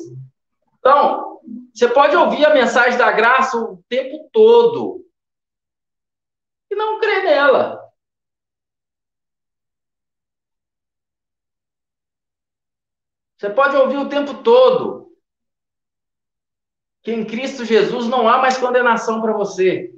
[0.78, 1.40] Então,
[1.74, 5.04] você pode ouvir a mensagem da graça o tempo todo
[6.70, 7.82] e não crer nela.
[13.36, 15.12] Você pode ouvir o tempo todo
[17.02, 19.92] que em Cristo Jesus não há mais condenação para você.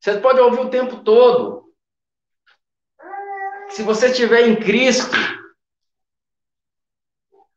[0.00, 1.69] Você pode ouvir o tempo todo
[3.70, 5.16] se você estiver em Cristo,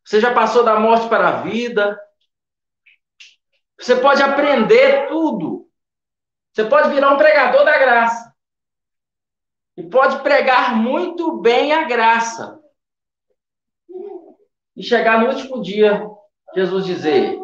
[0.04, 2.00] você já passou da morte para a vida.
[3.80, 5.68] Você pode aprender tudo.
[6.52, 8.34] Você pode virar um pregador da graça.
[9.76, 12.60] E pode pregar muito bem a graça.
[14.76, 16.08] E chegar no último dia,
[16.54, 17.40] Jesus dizer: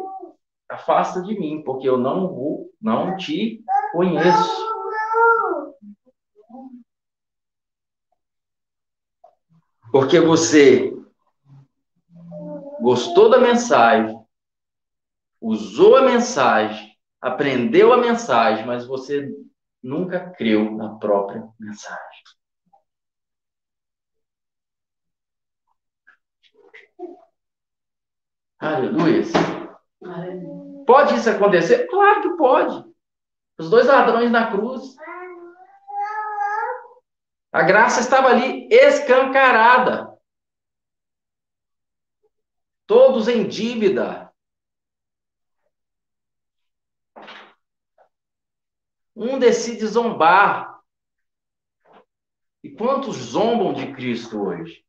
[0.68, 4.70] Afasta de mim, porque eu não vou, não te conheço.
[9.92, 10.92] Porque você
[12.80, 14.16] gostou da mensagem,
[15.40, 19.28] usou a mensagem, aprendeu a mensagem, mas você
[19.82, 22.22] nunca creu na própria mensagem.
[28.58, 29.22] Aleluia.
[30.86, 31.86] Pode isso acontecer?
[31.88, 32.84] Claro que pode.
[33.58, 34.94] Os dois ladrões na cruz.
[37.52, 40.08] A graça estava ali escancarada.
[42.86, 44.32] Todos em dívida.
[49.14, 50.80] Um decide zombar.
[52.62, 54.84] E quantos zombam de Cristo hoje?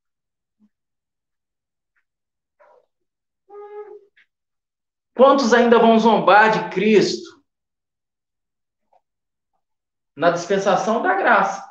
[5.16, 7.44] Quantos ainda vão zombar de Cristo?
[10.16, 11.71] Na dispensação da graça.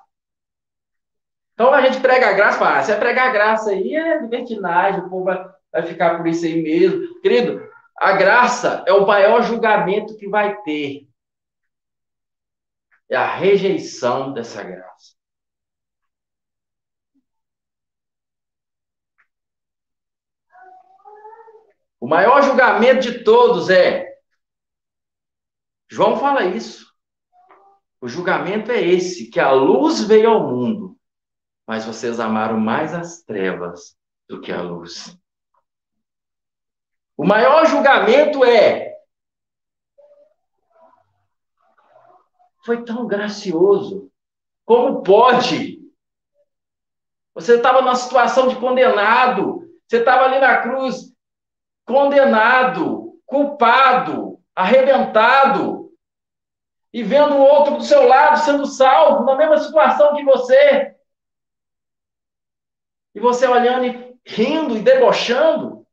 [1.61, 4.23] Então a gente prega a graça, fala, ah, se é pregar a graça aí é
[4.23, 7.21] libertinagem, o povo vai, vai ficar por isso aí mesmo.
[7.21, 7.63] Querido,
[7.99, 11.07] a graça é o maior julgamento que vai ter.
[13.11, 15.15] É a rejeição dessa graça.
[22.01, 24.09] O maior julgamento de todos é.
[25.91, 26.87] João fala isso.
[28.01, 30.99] O julgamento é esse: que a luz veio ao mundo,
[31.71, 33.97] mas vocês amaram mais as trevas
[34.29, 35.17] do que a luz.
[37.17, 38.97] O maior julgamento é.
[42.67, 44.11] Foi tão gracioso.
[44.65, 45.79] Como pode?
[47.35, 49.63] Você estava numa situação de condenado.
[49.87, 51.15] Você estava ali na cruz
[51.85, 55.93] condenado, culpado, arrebentado,
[56.93, 60.99] e vendo o outro do seu lado sendo salvo, na mesma situação que você.
[63.15, 65.87] E você olhando e rindo e debochando.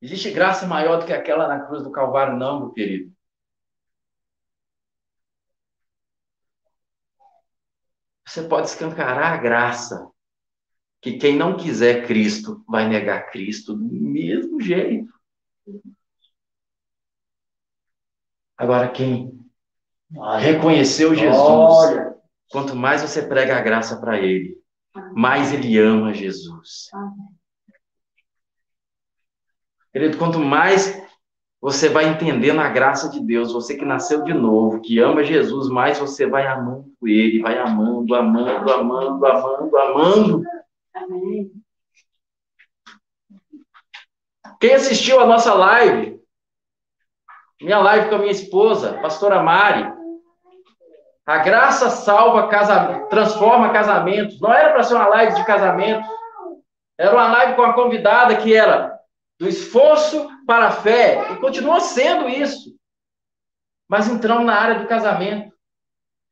[0.00, 3.12] Existe graça maior do que aquela na cruz do Calvário, não, meu querido.
[8.26, 10.10] Você pode escancarar a graça
[11.00, 15.12] que quem não quiser Cristo vai negar Cristo do mesmo jeito.
[18.56, 19.47] Agora, quem
[20.38, 22.14] reconheceu Jesus,
[22.50, 24.56] quanto mais você prega a graça para ele,
[25.14, 26.90] mais ele ama Jesus.
[29.92, 31.00] Querido, quanto mais
[31.60, 35.68] você vai entendendo a graça de Deus, você que nasceu de novo, que ama Jesus,
[35.68, 40.42] mais você vai amando ele, vai amando, amando, amando, amando, amando.
[40.94, 41.52] Amém.
[44.60, 46.20] Quem assistiu a nossa live,
[47.60, 49.97] minha live com a minha esposa, pastora Mari,
[51.28, 54.40] a graça salva, casa, transforma casamentos.
[54.40, 56.08] Não era para ser uma live de casamento.
[56.96, 58.98] Era uma live com a convidada que era
[59.38, 61.30] do esforço para a fé.
[61.32, 62.70] E continua sendo isso.
[63.86, 65.52] Mas entramos na área do casamento.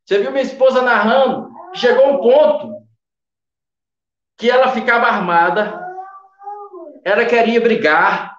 [0.07, 1.51] Você viu minha esposa narrando?
[1.75, 2.75] Chegou um ponto
[4.39, 5.79] que ela ficava armada,
[7.05, 8.35] ela queria brigar,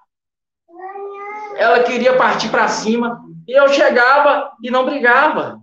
[1.56, 5.62] ela queria partir para cima, e eu chegava e não brigava.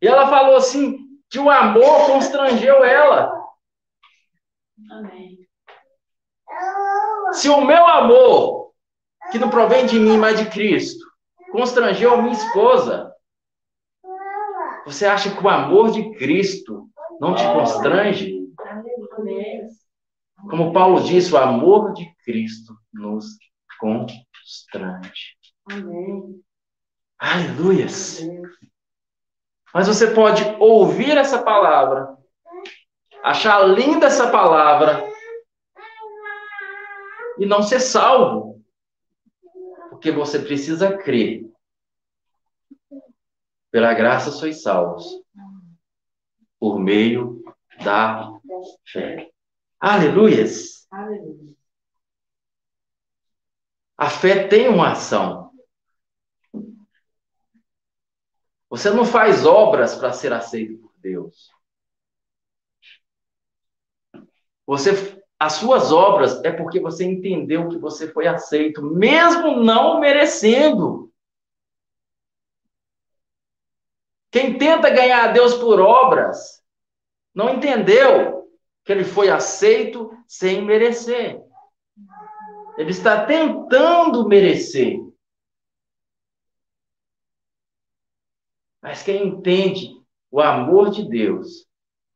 [0.00, 0.98] E ela falou assim
[1.28, 3.32] que o amor constrangeu ela.
[4.90, 5.38] Amém.
[7.32, 8.72] Se o meu amor,
[9.30, 11.04] que não provém de mim, mas de Cristo,
[11.52, 13.14] constrangeu a minha esposa,
[14.84, 16.88] você acha que o amor de Cristo
[17.20, 18.40] não te constrange?
[20.48, 23.26] Como Paulo disse, o amor de Cristo nos
[23.78, 25.36] constrange.
[25.70, 26.42] Amém.
[27.18, 28.20] Aleluias.
[29.72, 32.16] Mas você pode ouvir essa palavra,
[33.22, 35.08] achar linda essa palavra
[37.38, 38.60] e não ser salvo.
[39.90, 41.50] Porque você precisa crer
[43.70, 45.04] Pela graça sois salvos.
[46.58, 47.42] Por meio
[47.84, 48.28] da
[48.84, 49.30] fé.
[49.78, 50.86] Aleluias!
[50.90, 51.54] Aleluia.
[53.96, 55.39] A fé tem uma ação.
[58.70, 61.50] Você não faz obras para ser aceito por Deus.
[64.64, 71.12] Você, as suas obras é porque você entendeu que você foi aceito, mesmo não merecendo.
[74.30, 76.62] Quem tenta ganhar a Deus por obras,
[77.34, 78.48] não entendeu
[78.84, 81.42] que ele foi aceito sem merecer.
[82.78, 85.00] Ele está tentando merecer.
[88.82, 89.90] Mas quem entende
[90.30, 91.66] o amor de Deus,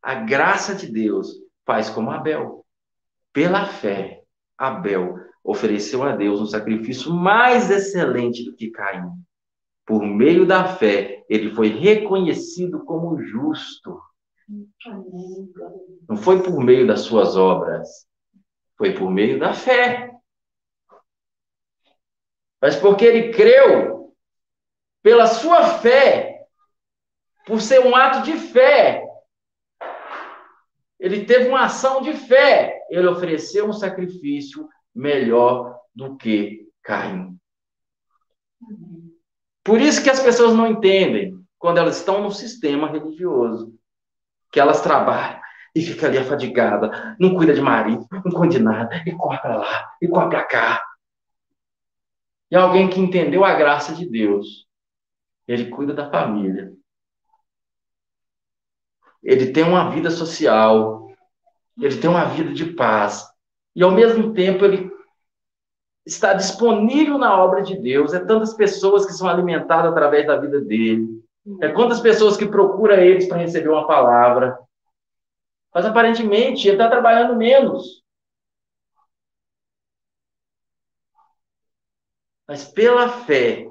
[0.03, 1.33] a graça de Deus,
[1.67, 2.65] faz como Abel.
[3.33, 4.23] Pela fé,
[4.57, 9.11] Abel ofereceu a Deus um sacrifício mais excelente do que Caim.
[9.87, 14.01] Por meio da fé, ele foi reconhecido como justo.
[16.09, 18.07] Não foi por meio das suas obras,
[18.79, 20.11] foi por meio da fé.
[22.61, 24.15] Mas porque ele creu,
[25.03, 26.34] pela sua fé,
[27.47, 29.05] por ser um ato de fé,
[30.99, 37.39] ele teve uma ação de fé, ele ofereceu um sacrifício melhor do que Caim.
[39.63, 43.75] Por isso que as pessoas não entendem quando elas estão no sistema religioso,
[44.53, 45.41] que elas trabalham
[45.75, 49.57] e fica ali afadigada, não cuida de marido, não cuida de nada, e corre para
[49.57, 50.83] lá, e corre para cá.
[52.51, 54.69] E alguém que entendeu a graça de Deus,
[55.49, 56.73] ele cuida da família,
[59.25, 61.09] ele tem uma vida social,
[61.81, 63.27] ele tem uma vida de paz,
[63.75, 64.93] e ao mesmo tempo ele
[66.07, 68.13] está disponível na obra de Deus.
[68.13, 71.09] É tantas pessoas que são alimentadas através da vida dele.
[71.61, 74.59] É quantas pessoas que procuram eles para receber uma palavra.
[75.75, 78.05] Mas aparentemente ele está trabalhando menos.
[82.47, 83.69] Mas pela fé,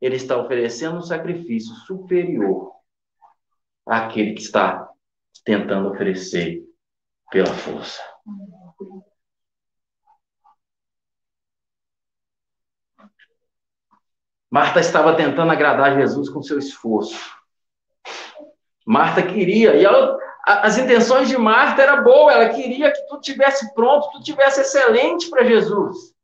[0.00, 2.72] ele está oferecendo um sacrifício superior
[3.86, 4.90] àquele que está
[5.44, 6.62] tentando oferecer
[7.30, 8.02] pela força.
[14.50, 17.34] Marta estava tentando agradar Jesus com seu esforço.
[18.86, 20.16] Marta queria, e ela,
[20.46, 25.28] as intenções de Marta era boa, ela queria que tudo tivesse pronto, tudo tivesse excelente
[25.28, 26.14] para Jesus.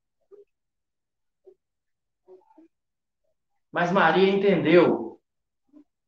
[3.73, 5.21] Mas Maria entendeu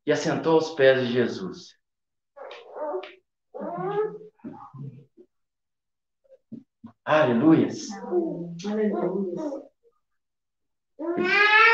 [0.06, 1.76] e assentou aos pés de Jesus.
[7.04, 7.88] Aleluias.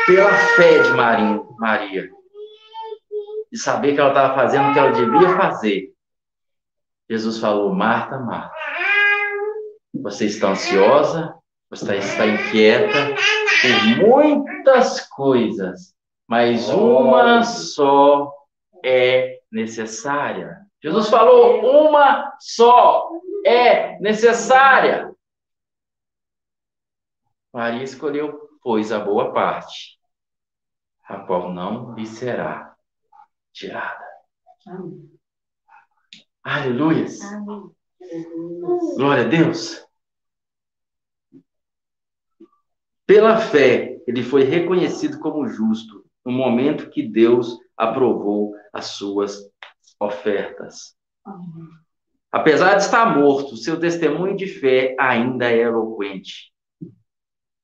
[0.05, 2.09] Pela fé de Maria, Maria,
[3.51, 5.93] e saber que ela estava fazendo o que ela devia fazer,
[7.09, 8.53] Jesus falou: Marta, Marta,
[9.93, 11.33] você está ansiosa,
[11.69, 13.15] você está inquieta
[13.61, 15.93] por muitas coisas,
[16.27, 18.33] mas uma só
[18.83, 20.57] é necessária.
[20.83, 23.09] Jesus falou: uma só
[23.45, 25.10] é necessária.
[27.53, 29.99] Maria escolheu, pois, a boa parte,
[31.03, 32.75] a qual não lhe será
[33.51, 34.05] tirada.
[34.67, 35.11] Amém.
[36.43, 37.19] Aleluias.
[38.95, 39.85] Glória a Deus.
[43.05, 49.37] Pela fé, ele foi reconhecido como justo no momento que Deus aprovou as suas
[49.99, 50.95] ofertas.
[52.31, 56.50] Apesar de estar morto, seu testemunho de fé ainda é eloquente.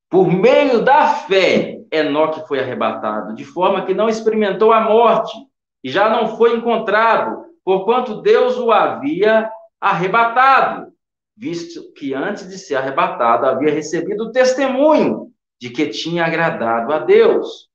[0.10, 5.36] Por meio da fé, Enoque foi arrebatado, de forma que não experimentou a morte
[5.84, 9.50] e já não foi encontrado, porquanto Deus o havia
[9.80, 10.92] arrebatado,
[11.36, 17.00] visto que antes de ser arrebatado havia recebido o testemunho de que tinha agradado a
[17.00, 17.70] Deus.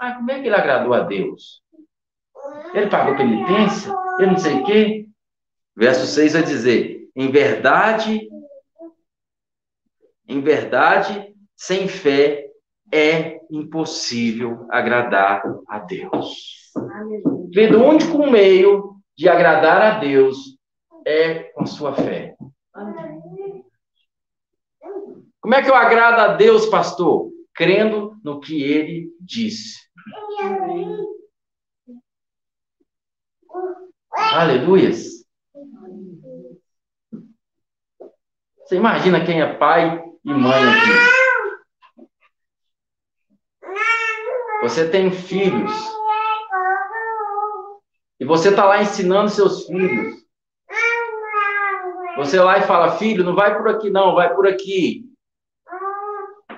[0.00, 1.62] Ah, como é que ele agradou a Deus?
[2.74, 3.94] Ele pagou penitência?
[4.18, 5.06] Ele não sei o quê?
[5.76, 8.28] Verso 6 vai dizer: em verdade
[10.32, 12.46] em verdade, sem fé
[12.92, 16.72] é impossível agradar a Deus.
[17.54, 20.36] Vendo o único meio de agradar a Deus
[21.06, 22.34] é com a sua fé.
[25.40, 27.30] Como é que eu agrado a Deus, pastor?
[27.54, 29.78] Crendo no que ele disse.
[34.10, 35.26] Aleluias.
[38.64, 41.22] Você imagina quem é pai e mãe aqui.
[44.62, 45.72] Você tem filhos
[48.20, 50.22] E você está lá ensinando seus filhos.
[52.16, 55.04] Você lá e fala, filho, não vai por aqui não, vai por aqui.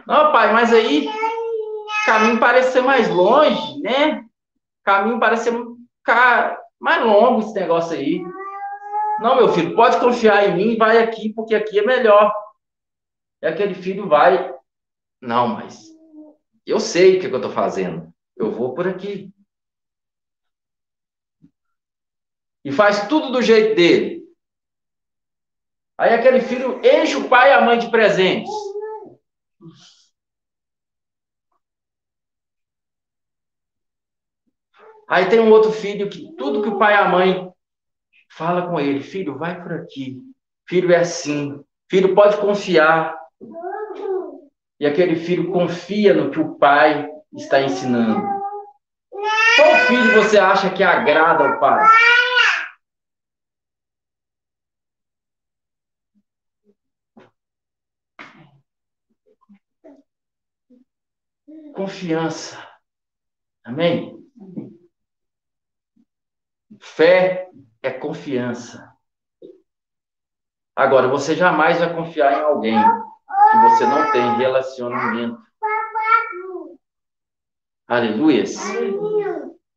[0.06, 1.08] Não, pai, mas aí
[2.04, 4.22] caminho parece ser mais longe, né?
[4.84, 5.58] Caminho parece ser
[6.78, 8.22] mais longo esse negócio aí.
[9.20, 12.30] Não, meu filho, pode confiar em mim, vai aqui, porque aqui é melhor.
[13.44, 14.54] E aquele filho vai.
[15.20, 15.90] Não, mas
[16.64, 18.10] eu sei o que, é que eu estou fazendo.
[18.34, 19.30] Eu vou por aqui.
[22.64, 24.24] E faz tudo do jeito dele.
[25.98, 28.50] Aí aquele filho enche o pai e a mãe de presentes.
[35.06, 37.52] Aí tem um outro filho que tudo que o pai e a mãe
[38.30, 40.18] fala com ele, filho, vai por aqui.
[40.66, 41.62] Filho é assim.
[41.90, 43.23] Filho pode confiar.
[44.78, 48.22] E aquele filho confia no que o pai está ensinando.
[49.56, 51.88] Qual filho você acha que agrada ao pai?
[61.74, 62.56] Confiança.
[63.64, 64.14] Amém?
[66.80, 67.48] Fé
[67.82, 68.92] é confiança.
[70.76, 72.76] Agora, você jamais vai confiar em alguém
[73.54, 75.38] que você não tem relacionamento.
[77.86, 78.56] Aleluias.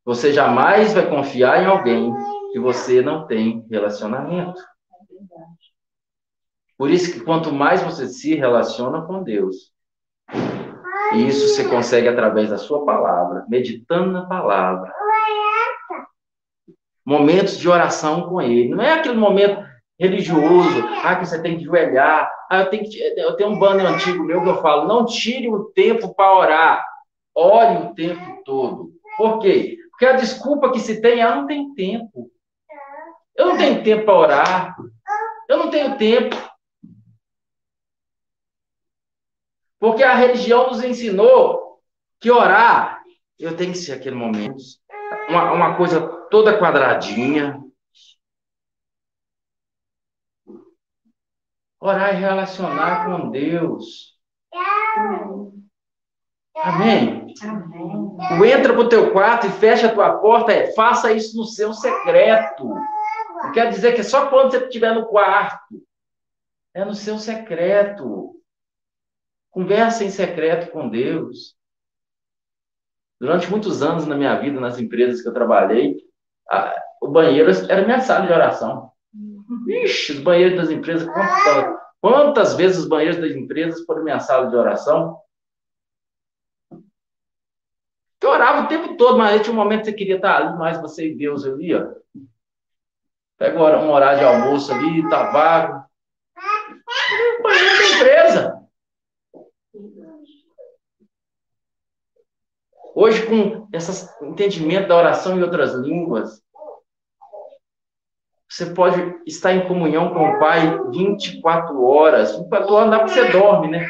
[0.04, 2.12] Você jamais vai confiar em alguém
[2.52, 4.60] que você não tem relacionamento.
[6.76, 9.72] Por isso que quanto mais você se relaciona com Deus,
[11.12, 14.92] e isso você consegue através da sua palavra, meditando na palavra,
[17.04, 18.68] momentos de oração com Ele.
[18.68, 19.67] Não é aquele momento
[19.98, 22.30] religioso, ah, que você tem que joelhar.
[22.48, 25.48] Ah, eu tenho, que, eu tenho um banner antigo meu que eu falo, não tire
[25.48, 26.86] o tempo para orar,
[27.34, 28.92] ore o tempo todo.
[29.16, 29.76] Por quê?
[29.90, 32.30] Porque a desculpa que se tem, ah, não tem tempo.
[33.34, 34.76] Eu não tenho tempo para orar.
[35.48, 36.36] Eu não tenho tempo.
[39.78, 41.80] Porque a religião nos ensinou
[42.20, 43.00] que orar,
[43.38, 44.56] eu tenho que ser aquele momento,
[45.28, 47.60] uma, uma coisa toda quadradinha.
[51.80, 54.18] Orar e relacionar com Deus.
[56.56, 57.34] Amém?
[57.42, 58.38] Amém.
[58.40, 61.44] O entra para o teu quarto e fecha a tua porta é faça isso no
[61.44, 62.68] seu secreto.
[62.68, 65.80] Não quer dizer que é só quando você estiver no quarto.
[66.74, 68.34] É no seu secreto.
[69.50, 71.56] Conversa em secreto com Deus.
[73.20, 75.96] Durante muitos anos na minha vida, nas empresas que eu trabalhei,
[76.48, 78.92] a, o banheiro era minha sala de oração.
[79.68, 84.48] Ixi, os banheiros das empresas, quantas, quantas vezes os banheiros das empresas foram minha sala
[84.48, 85.20] de oração?
[88.20, 90.80] Eu orava o tempo todo, mas tinha um momento que você queria estar ali, mais
[90.80, 91.94] você e Deus ali, ó.
[93.36, 95.86] Pega um horário de almoço ali, tá vago.
[97.42, 98.68] Banheiro da empresa.
[102.94, 106.42] Hoje, com esse entendimento da oração em outras línguas,
[108.48, 112.34] você pode estar em comunhão com o Pai 24 horas.
[112.36, 113.86] 24 horas não dá porque você dorme, né?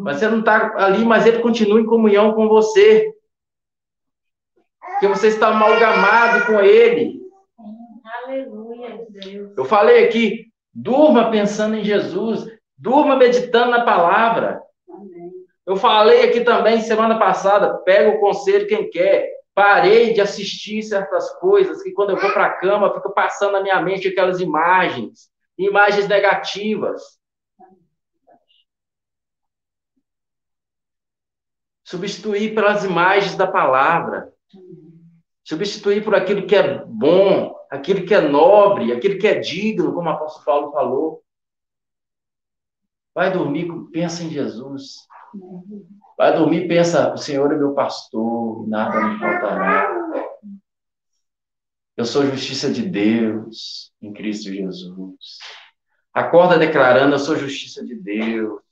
[0.00, 3.10] Mas você não está ali, mas ele continua em comunhão com você.
[4.80, 7.22] Porque você está amalgamado com ele.
[8.24, 9.56] Aleluia, Deus.
[9.56, 14.62] Eu falei aqui, durma pensando em Jesus, durma meditando na palavra.
[15.64, 19.31] Eu falei aqui também semana passada, pega o conselho quem quer.
[19.54, 23.62] Parei de assistir certas coisas que quando eu vou para a cama, fica passando na
[23.62, 27.20] minha mente aquelas imagens, imagens negativas.
[31.84, 34.32] Substituir pelas imagens da palavra.
[35.44, 40.08] Substituir por aquilo que é bom, aquilo que é nobre, aquilo que é digno, como
[40.08, 41.22] o apóstolo Paulo falou.
[43.14, 45.06] Vai dormir, pensa em Jesus.
[46.22, 49.90] Vai dormir, pensa, o Senhor é meu pastor, nada me faltará.
[51.96, 55.38] Eu sou justiça de Deus em Cristo Jesus.
[56.14, 58.62] Acorda declarando, eu sou justiça de Deus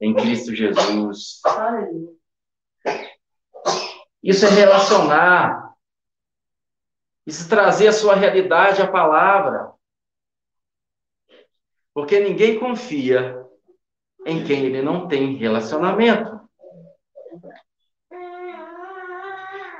[0.00, 1.40] em Cristo Jesus.
[4.22, 5.74] Isso é relacionar.
[7.26, 9.72] Isso trazer a sua realidade à palavra.
[11.92, 13.44] Porque ninguém confia
[14.24, 16.41] em quem ele não tem relacionamento.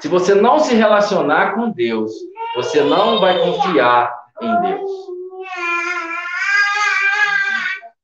[0.03, 2.11] Se você não se relacionar com Deus,
[2.57, 4.91] você não vai confiar em Deus.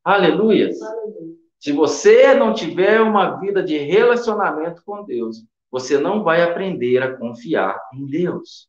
[0.04, 0.70] Aleluia.
[1.58, 7.16] Se você não tiver uma vida de relacionamento com Deus, você não vai aprender a
[7.16, 8.68] confiar em Deus.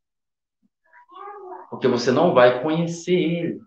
[1.69, 3.59] Porque você não vai conhecer ele.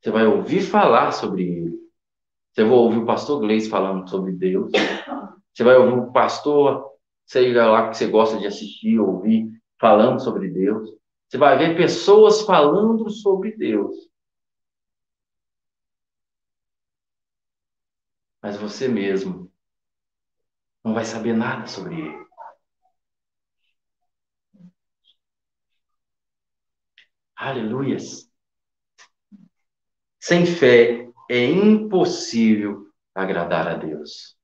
[0.00, 1.78] Você vai ouvir falar sobre ele.
[2.50, 4.72] Você vai ouvir o pastor Gleice falando sobre Deus.
[5.58, 6.88] Você vai ouvir o pastor,
[7.26, 9.50] seja lá que você gosta de assistir, ouvir,
[9.80, 10.88] falando sobre Deus.
[11.28, 13.92] Você vai ver pessoas falando sobre Deus.
[18.40, 19.50] Mas você mesmo
[20.84, 22.26] não vai saber nada sobre ele.
[27.34, 28.30] Aleluias.
[30.20, 34.37] Sem fé é impossível agradar a Deus.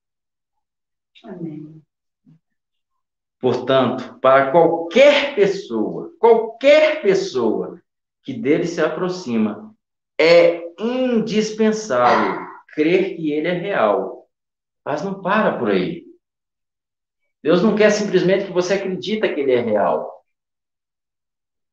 [3.41, 7.81] Portanto, para qualquer pessoa, qualquer pessoa
[8.23, 9.75] que dele se aproxima,
[10.19, 12.41] é indispensável
[12.75, 14.27] crer que ele é real.
[14.85, 16.05] Mas não para por aí.
[17.43, 20.25] Deus não quer simplesmente que você acredita que ele é real,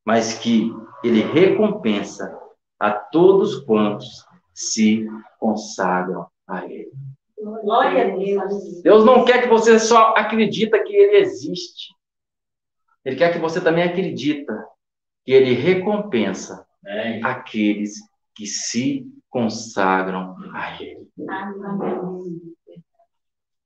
[0.04, 0.70] mas que
[1.02, 2.38] ele recompensa
[2.78, 5.08] a todos quantos se
[5.40, 6.92] consagram a ele.
[7.42, 8.82] Glória a Deus.
[8.84, 11.96] Deus não quer que você só acredita que ele existe.
[13.04, 14.54] Ele quer que você também acredita
[15.26, 17.24] que ele recompensa Amém.
[17.24, 17.96] aqueles
[18.36, 21.08] que se consagram a ele.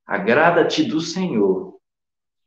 [0.06, 1.78] Agrada-te do Senhor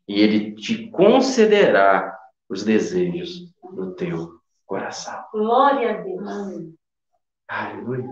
[0.07, 2.17] e ele te concederá
[2.49, 5.23] os desejos do teu coração.
[5.31, 6.73] Glória a Deus.
[7.47, 8.11] Aleluia.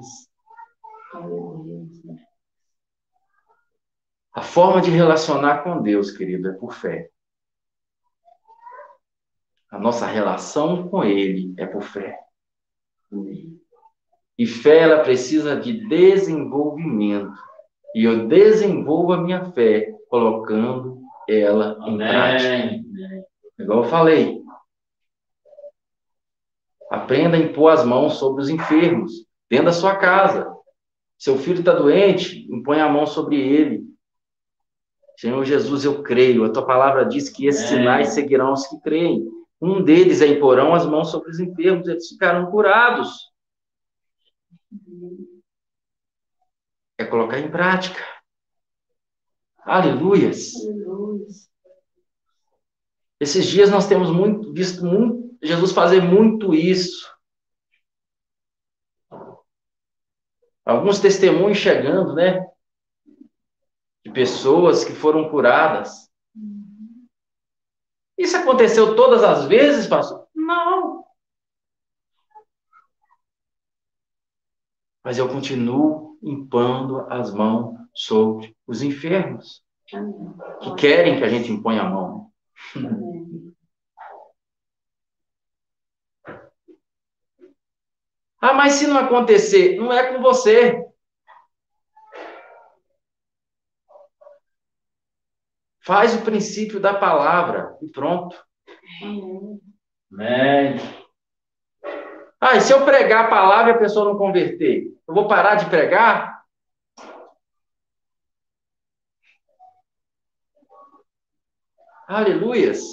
[4.38, 7.10] A forma de relacionar com Deus, querido, é por fé.
[9.72, 12.20] A nossa relação com Ele é por fé.
[14.38, 17.34] E fé, ela precisa de desenvolvimento.
[17.96, 22.54] E eu desenvolvo a minha fé colocando ela em prática.
[22.54, 22.86] Amém.
[23.58, 24.44] Igual eu falei.
[26.92, 29.14] Aprenda a impor as mãos sobre os enfermos,
[29.50, 30.48] dentro da sua casa.
[31.18, 33.87] Seu filho está doente, impõe a mão sobre ele.
[35.18, 36.46] Senhor Jesus, eu creio.
[36.46, 37.80] A tua palavra diz que esses Amém.
[37.80, 39.28] sinais seguirão os que creem.
[39.60, 43.10] Um deles é imporão as mãos sobre os enfermos, eles ficarão curados.
[47.00, 48.00] É colocar em prática.
[49.58, 50.54] Aleluias.
[50.56, 51.26] Aleluia.
[53.20, 57.12] Esses dias nós temos muito, visto muito, Jesus fazer muito isso.
[60.64, 62.46] Alguns testemunhos chegando, né?
[64.08, 66.10] De pessoas que foram curadas.
[68.18, 70.26] Isso aconteceu todas as vezes, pastor?
[70.34, 71.04] Não.
[75.04, 81.82] Mas eu continuo impondo as mãos sobre os enfermos, que querem que a gente imponha
[81.82, 82.32] a mão.
[88.40, 90.87] Ah, mas se não acontecer, não é com você.
[95.88, 98.36] Faz o princípio da palavra e pronto.
[99.02, 99.62] Amém.
[100.12, 100.78] Amém.
[102.42, 105.56] Ah, e se eu pregar a palavra e a pessoa não converter, eu vou parar
[105.56, 106.44] de pregar?
[112.06, 112.84] Aleluias.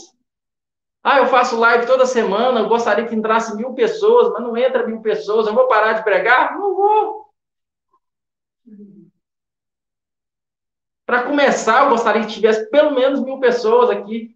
[1.03, 4.87] Ah, eu faço live toda semana, eu gostaria que entrasse mil pessoas, mas não entra
[4.87, 6.57] mil pessoas, eu vou parar de pregar?
[6.57, 7.34] Não vou.
[11.07, 14.35] Para começar, eu gostaria que tivesse pelo menos mil pessoas aqui.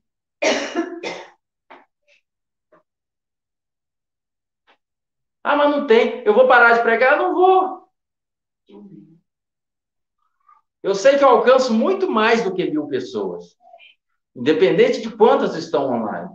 [5.43, 6.23] Ah, mas não tem.
[6.27, 7.17] Eu vou parar de pregar?
[7.17, 7.89] Não vou.
[10.83, 13.57] Eu sei que eu alcanço muito mais do que mil pessoas.
[14.37, 16.31] Independente de quantas estão online.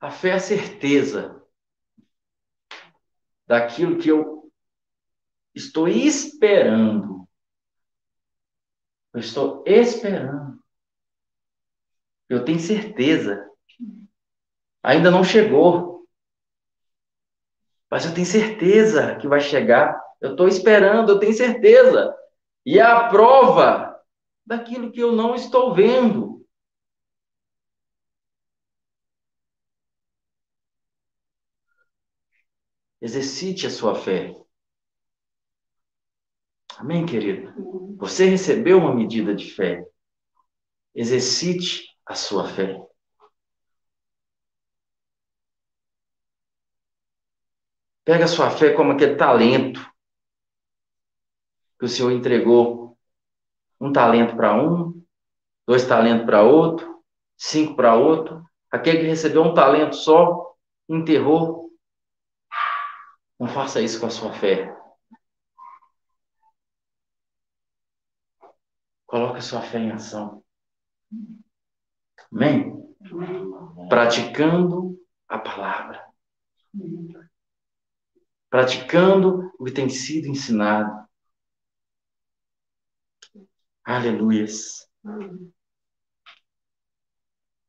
[0.00, 1.43] A fé é a certeza
[3.46, 4.50] daquilo que eu
[5.54, 7.28] estou esperando.
[9.12, 10.62] Eu estou esperando.
[12.28, 13.48] Eu tenho certeza.
[14.82, 16.06] Ainda não chegou.
[17.90, 20.00] Mas eu tenho certeza que vai chegar.
[20.20, 22.14] Eu estou esperando, eu tenho certeza.
[22.66, 24.00] E é a prova
[24.44, 26.33] daquilo que eu não estou vendo.
[33.04, 34.34] Exercite a sua fé.
[36.78, 37.52] Amém, querido?
[37.98, 39.86] Você recebeu uma medida de fé.
[40.94, 42.80] Exercite a sua fé.
[48.06, 49.86] Pega a sua fé como aquele talento
[51.78, 52.96] que o Senhor entregou
[53.78, 55.04] Um talento para um,
[55.66, 57.04] dois talentos para outro,
[57.36, 58.42] cinco para outro.
[58.70, 60.54] Aquele que recebeu um talento só,
[60.88, 61.63] enterrou.
[63.38, 64.74] Não faça isso com a sua fé.
[69.06, 70.42] Coloque a sua fé em ação.
[72.32, 72.74] Amém?
[73.88, 76.04] Praticando a palavra.
[78.50, 81.06] Praticando o que tem sido ensinado.
[83.84, 84.88] Aleluias.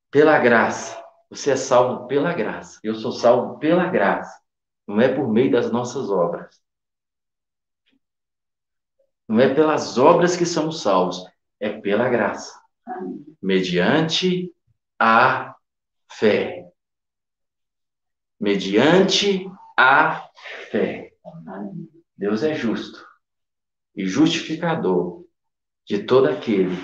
[0.10, 1.04] Pela graça.
[1.30, 2.80] Você é salvo pela graça.
[2.84, 4.45] Eu sou salvo pela graça.
[4.88, 6.62] Não é por meio das nossas obras.
[9.28, 11.26] Não é pelas obras que somos salvos,
[11.60, 12.60] é pela graça.
[13.42, 14.54] Mediante
[15.00, 15.56] a
[16.12, 16.72] fé.
[18.40, 20.30] Mediante a
[20.70, 21.14] fé.
[22.18, 23.06] Deus é justo
[23.96, 25.26] e justificador
[25.86, 26.76] de todo aquele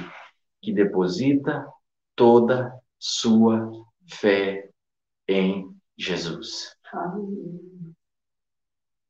[0.62, 1.68] que deposita
[2.16, 3.72] toda sua
[4.08, 4.70] fé
[5.28, 6.76] em Jesus.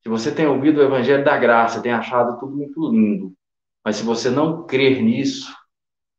[0.03, 3.35] Se você tem ouvido o Evangelho da Graça, tem achado tudo muito lindo,
[3.85, 5.55] mas se você não crer nisso,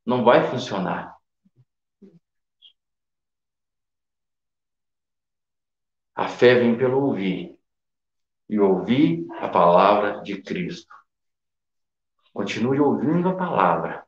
[0.07, 1.16] não vai funcionar.
[6.14, 7.55] A fé vem pelo ouvir,
[8.49, 10.95] e ouvir a palavra de Cristo.
[12.35, 14.05] Continue ouvindo a palavra,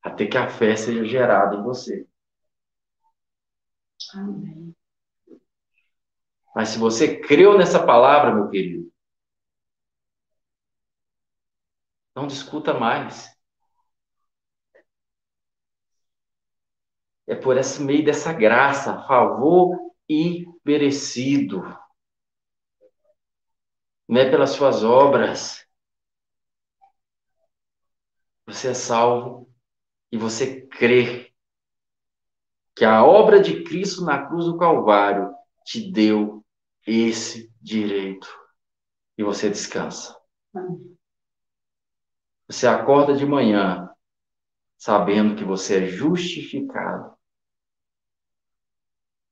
[0.00, 2.06] até que a fé seja gerada em você.
[4.14, 4.71] Amém.
[6.54, 8.92] Mas se você creu nessa palavra, meu querido,
[12.14, 13.30] não discuta mais.
[17.26, 19.78] É por esse meio dessa graça, favor
[20.08, 21.62] e merecido.
[24.06, 25.66] Não é pelas suas obras.
[28.44, 29.50] Você é salvo
[30.10, 31.32] e você crê
[32.76, 35.34] que a obra de Cristo na cruz do Calvário
[35.64, 36.44] te deu
[36.86, 38.28] esse direito.
[39.16, 40.16] E você descansa.
[42.48, 43.88] Você acorda de manhã
[44.76, 47.12] sabendo que você é justificado.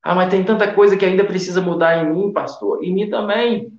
[0.01, 2.83] Ah, mas tem tanta coisa que ainda precisa mudar em mim, pastor.
[2.83, 3.71] Em mim também.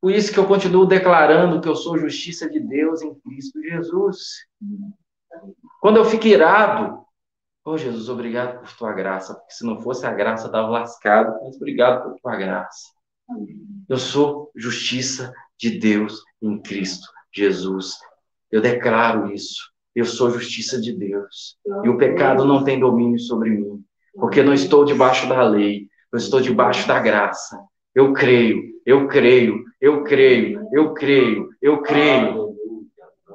[0.00, 4.46] Por isso que eu continuo declarando que eu sou justiça de Deus em Cristo Jesus.
[5.80, 7.05] Quando eu fico irado,
[7.66, 11.36] oh Jesus, obrigado por tua graça, porque se não fosse a graça, eu estava lascado,
[11.42, 12.92] mas obrigado por tua graça.
[13.88, 17.94] Eu sou justiça de Deus em Cristo Jesus.
[18.50, 19.70] Eu declaro isso.
[19.94, 21.56] Eu sou justiça de Deus.
[21.84, 23.82] E o pecado não tem domínio sobre mim,
[24.14, 27.58] porque não estou debaixo da lei, eu estou debaixo da graça.
[27.94, 32.54] Eu creio, eu creio, eu creio, eu creio, eu creio.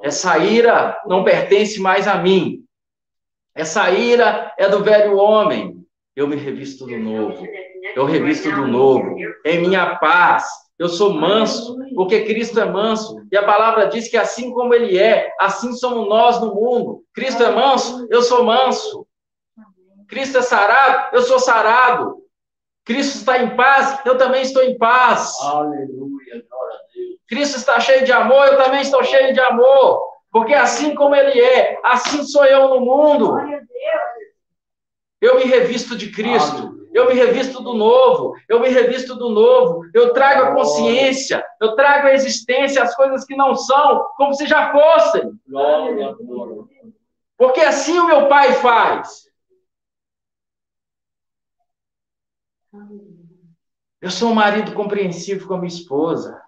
[0.02, 2.61] Essa ira não pertence mais a mim.
[3.56, 5.76] Essa ira é do velho homem.
[6.16, 7.48] Eu me revisto do novo.
[7.96, 9.16] Eu revisto do novo.
[9.46, 10.46] Em minha paz.
[10.82, 13.24] Eu sou manso, porque Cristo é manso.
[13.32, 17.04] E a palavra diz que assim como ele é, assim somos nós no mundo.
[17.14, 19.06] Cristo é manso, eu sou manso.
[20.08, 22.18] Cristo é sarado, eu sou sarado.
[22.84, 25.38] Cristo está em paz, eu também estou em paz.
[25.42, 27.20] Aleluia, glória a Deus.
[27.30, 30.11] Cristo está cheio de amor, eu também estou cheio de amor.
[30.32, 33.36] Porque assim como ele é, assim sou eu no mundo.
[35.20, 36.80] Eu me revisto de Cristo.
[36.94, 41.74] Eu me revisto do novo, eu me revisto do novo, eu trago a consciência, eu
[41.74, 45.32] trago a existência, as coisas que não são, como se já fossem.
[47.38, 49.26] Porque assim o meu pai faz.
[54.02, 56.42] Eu sou um marido compreensivo com a minha esposa.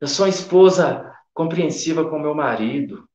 [0.00, 1.07] Eu sou uma esposa
[1.38, 3.08] compreensiva com meu marido.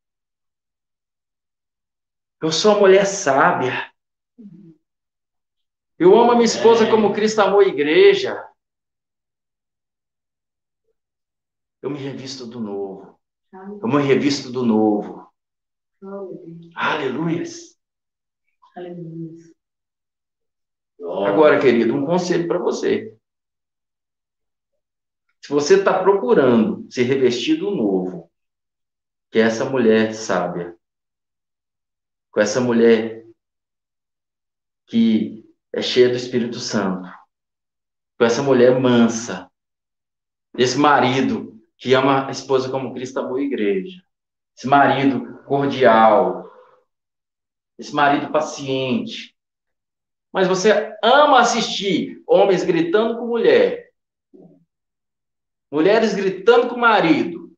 [2.41, 3.91] Eu sou uma mulher sábia.
[5.99, 8.41] Eu amo a minha esposa como Cristo amou a igreja.
[11.81, 13.19] Eu me revisto do novo.
[13.51, 15.29] Eu me revisto do novo.
[16.75, 17.77] Aleluias.
[18.73, 19.53] Aleluia.
[21.27, 23.12] Agora, querido, um conselho para você.
[25.43, 28.31] Se você está procurando se revestir do novo,
[29.29, 30.73] que é essa mulher sábia,
[32.31, 33.25] com essa mulher
[34.87, 37.09] que é cheia do Espírito Santo,
[38.17, 39.51] com essa mulher mansa,
[40.57, 44.01] esse marido que ama a esposa como Cristo amou a igreja,
[44.55, 46.49] esse marido cordial,
[47.77, 49.35] esse marido paciente,
[50.31, 53.82] mas você ama assistir homens gritando com mulher,
[55.73, 57.51] mulheres gritando com marido,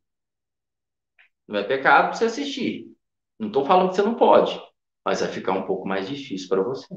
[1.46, 2.88] Não é pecado você assistir.
[3.38, 4.60] Não estou falando que você não pode,
[5.04, 6.88] mas vai ficar um pouco mais difícil para você.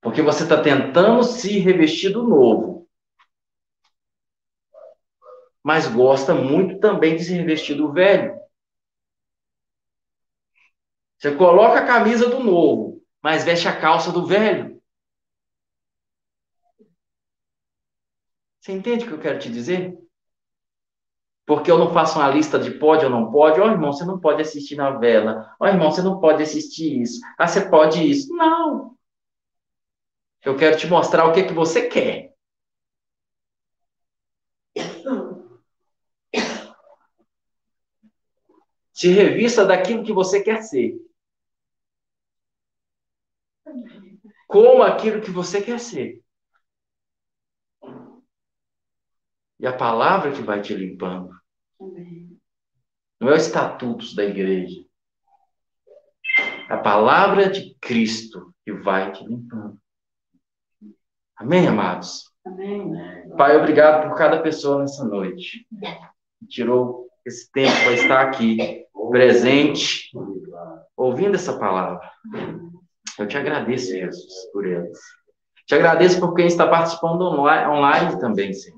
[0.00, 2.88] Porque você está tentando se revestir do novo.
[5.62, 8.38] Mas gosta muito também de se revestir do velho.
[11.18, 14.75] Você coloca a camisa do novo, mas veste a calça do velho.
[18.66, 19.96] Você entende o que eu quero te dizer?
[21.46, 23.60] Porque eu não faço uma lista de pode ou não pode.
[23.60, 25.54] Ó, oh, irmão, você não pode assistir novela.
[25.60, 27.20] Ó, oh, irmão, você não pode assistir isso.
[27.38, 28.34] Ah, você pode isso.
[28.34, 28.98] Não.
[30.44, 32.34] Eu quero te mostrar o que, que você quer.
[38.92, 40.96] Se revista daquilo que você quer ser.
[44.48, 46.25] Como aquilo que você quer ser.
[49.58, 51.30] E a palavra que vai te limpando.
[53.20, 54.84] Não é o estatutos da igreja.
[56.68, 59.78] É a palavra de Cristo que vai te limpando.
[61.36, 62.30] Amém, amados?
[62.44, 62.92] Amém.
[63.36, 65.66] Pai, obrigado por cada pessoa nessa noite.
[66.48, 70.10] Tirou esse tempo para estar aqui, presente,
[70.96, 72.10] ouvindo essa palavra.
[73.18, 74.98] Eu te agradeço, Jesus, por eles.
[75.66, 78.75] Te agradeço por quem está participando online também, Senhor.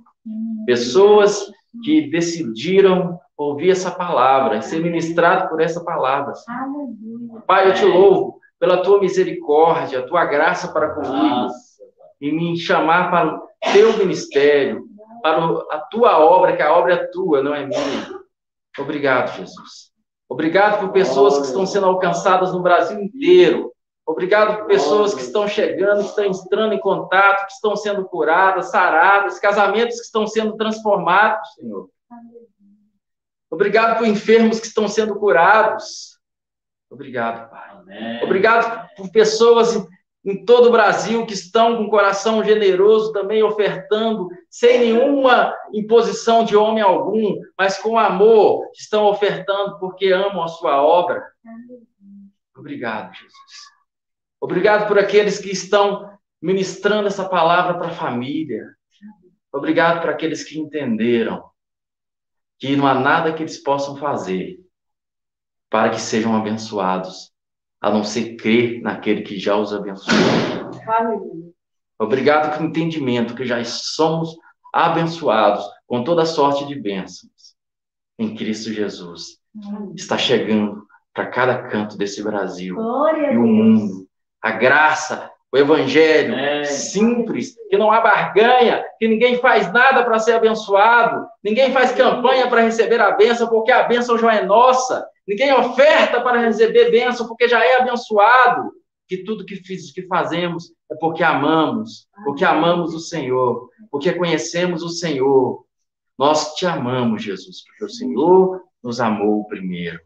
[0.67, 1.51] Pessoas
[1.85, 6.35] que decidiram ouvir essa palavra e ser ministrado por essa palavra.
[6.35, 7.43] Senhor.
[7.47, 11.49] Pai, eu te louvo pela tua misericórdia, a tua graça para comigo
[12.21, 14.87] e me chamar para o teu ministério,
[15.23, 15.39] para
[15.71, 18.19] a tua obra, que a obra é tua, não é minha.
[18.79, 19.93] Obrigado, Jesus.
[20.29, 23.73] Obrigado por pessoas que estão sendo alcançadas no Brasil inteiro.
[24.09, 28.71] Obrigado por pessoas que estão chegando, que estão entrando em contato, que estão sendo curadas,
[28.71, 31.91] saradas, casamentos que estão sendo transformados, Senhor.
[33.51, 36.19] Obrigado por enfermos que estão sendo curados.
[36.89, 37.69] Obrigado, Pai.
[37.71, 38.25] Amém.
[38.25, 39.77] Obrigado por pessoas
[40.25, 46.47] em todo o Brasil que estão com o coração generoso também ofertando, sem nenhuma imposição
[46.47, 51.23] de homem algum, mas com amor, estão ofertando porque amam a sua obra.
[52.57, 53.78] Obrigado, Jesus.
[54.41, 56.09] Obrigado por aqueles que estão
[56.41, 58.65] ministrando essa palavra para a família.
[59.53, 61.43] Obrigado por aqueles que entenderam
[62.59, 64.59] que não há nada que eles possam fazer
[65.71, 67.31] para que sejam abençoados,
[67.81, 70.17] a não ser crer naquele que já os abençoou.
[71.99, 74.37] Obrigado pelo entendimento que já somos
[74.73, 77.57] abençoados com toda sorte de bênçãos
[78.19, 79.39] em Cristo Jesus.
[79.95, 82.77] Está chegando para cada canto desse Brasil
[83.33, 84.08] e o mundo
[84.43, 86.65] a graça, o evangelho é.
[86.65, 92.49] simples, que não há barganha, que ninguém faz nada para ser abençoado, ninguém faz campanha
[92.49, 97.27] para receber a bênção, porque a bênção já é nossa, ninguém oferta para receber bênção,
[97.27, 98.73] porque já é abençoado.
[99.07, 104.83] Que tudo que, fiz, que fazemos é porque amamos, porque amamos o Senhor, porque conhecemos
[104.83, 105.65] o Senhor.
[106.19, 109.99] Nós te amamos, Jesus, porque o Senhor nos amou primeiro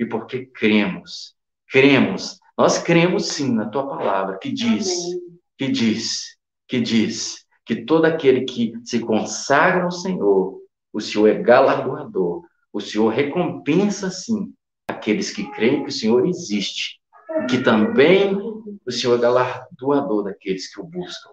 [0.00, 1.36] e porque cremos,
[1.68, 5.20] cremos nós cremos sim na tua palavra, que diz, Amém.
[5.56, 6.36] que diz,
[6.68, 10.60] que diz, que todo aquele que se consagra ao Senhor,
[10.92, 14.52] o Senhor é galardoador, o Senhor recompensa sim
[14.86, 17.00] aqueles que creem que o Senhor existe,
[17.48, 21.30] que também o Senhor é galardoador daqueles que o buscam.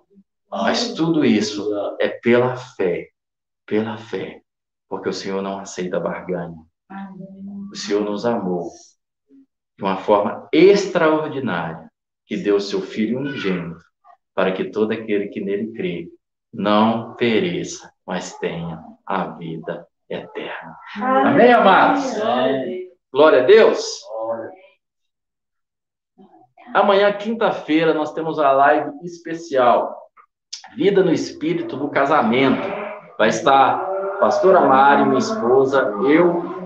[0.49, 1.69] Mas tudo isso
[1.99, 3.09] é pela fé,
[3.65, 4.43] pela fé,
[4.87, 6.55] porque o Senhor não aceita barganha.
[7.69, 8.71] O Senhor nos amou
[9.77, 11.89] de uma forma extraordinária,
[12.25, 13.79] que deu seu Filho unigênito,
[14.33, 16.09] para que todo aquele que nele crê
[16.53, 20.75] não pereça, mas tenha a vida eterna.
[20.95, 22.15] Amém, amados?
[23.11, 24.01] Glória a Deus.
[26.73, 29.95] Amanhã, quinta-feira, nós temos a live especial.
[30.75, 32.67] Vida no Espírito no Casamento.
[33.17, 33.79] Vai estar
[34.19, 36.56] pastora Mari, minha esposa, eu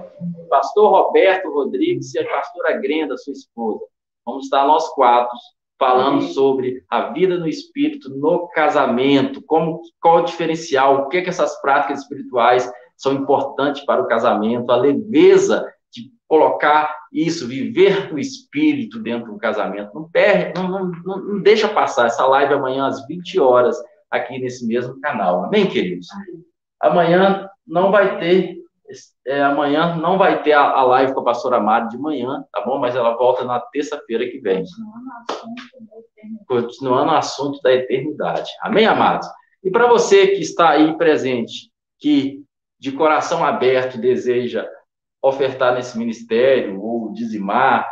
[0.51, 3.79] pastor Roberto Rodrigues e a pastora Grenda, sua esposa.
[4.25, 5.35] Vamos estar nós quatro
[5.79, 11.21] falando sobre a vida no espírito no casamento, como qual o diferencial, o que é
[11.21, 18.11] que essas práticas espirituais são importantes para o casamento, a leveza de colocar isso, viver
[18.11, 19.95] no espírito dentro do casamento.
[19.95, 23.75] Não perde, não, não, não, não deixa passar essa live amanhã às 20 horas
[24.11, 25.45] aqui nesse mesmo canal.
[25.45, 26.07] Amém, queridos?
[26.79, 28.60] Amanhã não vai ter
[29.25, 32.61] é, amanhã não vai ter a, a, live com a pastora Mari de manhã, tá
[32.61, 32.79] bom?
[32.79, 34.63] Mas ela volta na terça-feira que vem.
[36.47, 38.49] Continuando o assunto da eternidade.
[38.61, 39.27] Amém, amados?
[39.63, 42.43] E para você que está aí presente, que
[42.79, 44.67] de coração aberto deseja
[45.21, 47.87] ofertar nesse ministério ou dizimar,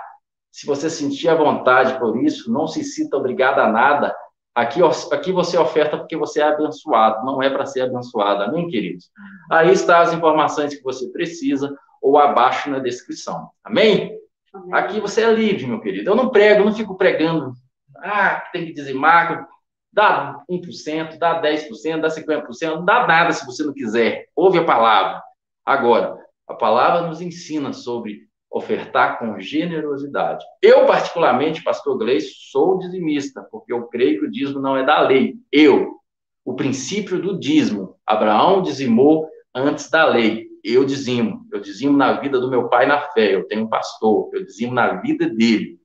[0.52, 4.16] se você sentir a vontade por isso, não se sinta obrigado a nada.
[4.60, 4.82] Aqui,
[5.14, 8.44] aqui você oferta porque você é abençoado, não é para ser abençoado.
[8.44, 9.10] Amém, queridos?
[9.50, 13.52] Aí está as informações que você precisa ou abaixo na descrição.
[13.64, 14.18] Amém?
[14.54, 14.74] Amém?
[14.74, 16.10] Aqui você é livre, meu querido.
[16.10, 17.54] Eu não prego, eu não fico pregando.
[18.00, 19.48] Ah, tem que dizimar.
[19.94, 24.26] Dá 1%, dá 10%, dá 50%, não dá nada se você não quiser.
[24.36, 25.24] Ouve a palavra.
[25.66, 30.44] Agora, a palavra nos ensina sobre ofertar com generosidade.
[30.62, 35.00] Eu, particularmente, pastor Gleice, sou dizimista, porque eu creio que o dízimo não é da
[35.02, 35.36] lei.
[35.52, 36.00] Eu,
[36.44, 40.48] o princípio do dízimo, Abraão dizimou antes da lei.
[40.64, 44.30] Eu dizimo, eu dizimo na vida do meu pai na fé, eu tenho um pastor,
[44.34, 45.80] eu dizimo na vida dele.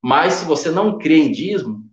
[0.00, 1.84] Mas se você não crê em dízimo,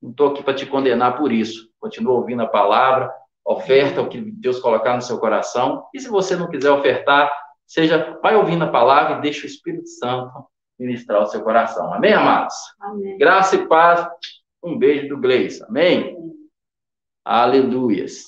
[0.00, 1.68] não estou aqui para te condenar por isso.
[1.80, 3.10] Continua ouvindo a palavra,
[3.44, 5.84] oferta o que Deus colocar no seu coração.
[5.94, 7.30] E se você não quiser ofertar,
[7.68, 10.32] seja, vai ouvindo a palavra e deixa o Espírito Santo
[10.78, 11.92] ministrar o seu coração.
[11.92, 12.54] Amém, amados?
[12.80, 13.18] Amém.
[13.18, 14.06] Graça e paz.
[14.62, 15.62] Um beijo do Gleice.
[15.64, 16.16] Amém?
[16.16, 16.28] Amém.
[17.24, 18.12] Aleluias.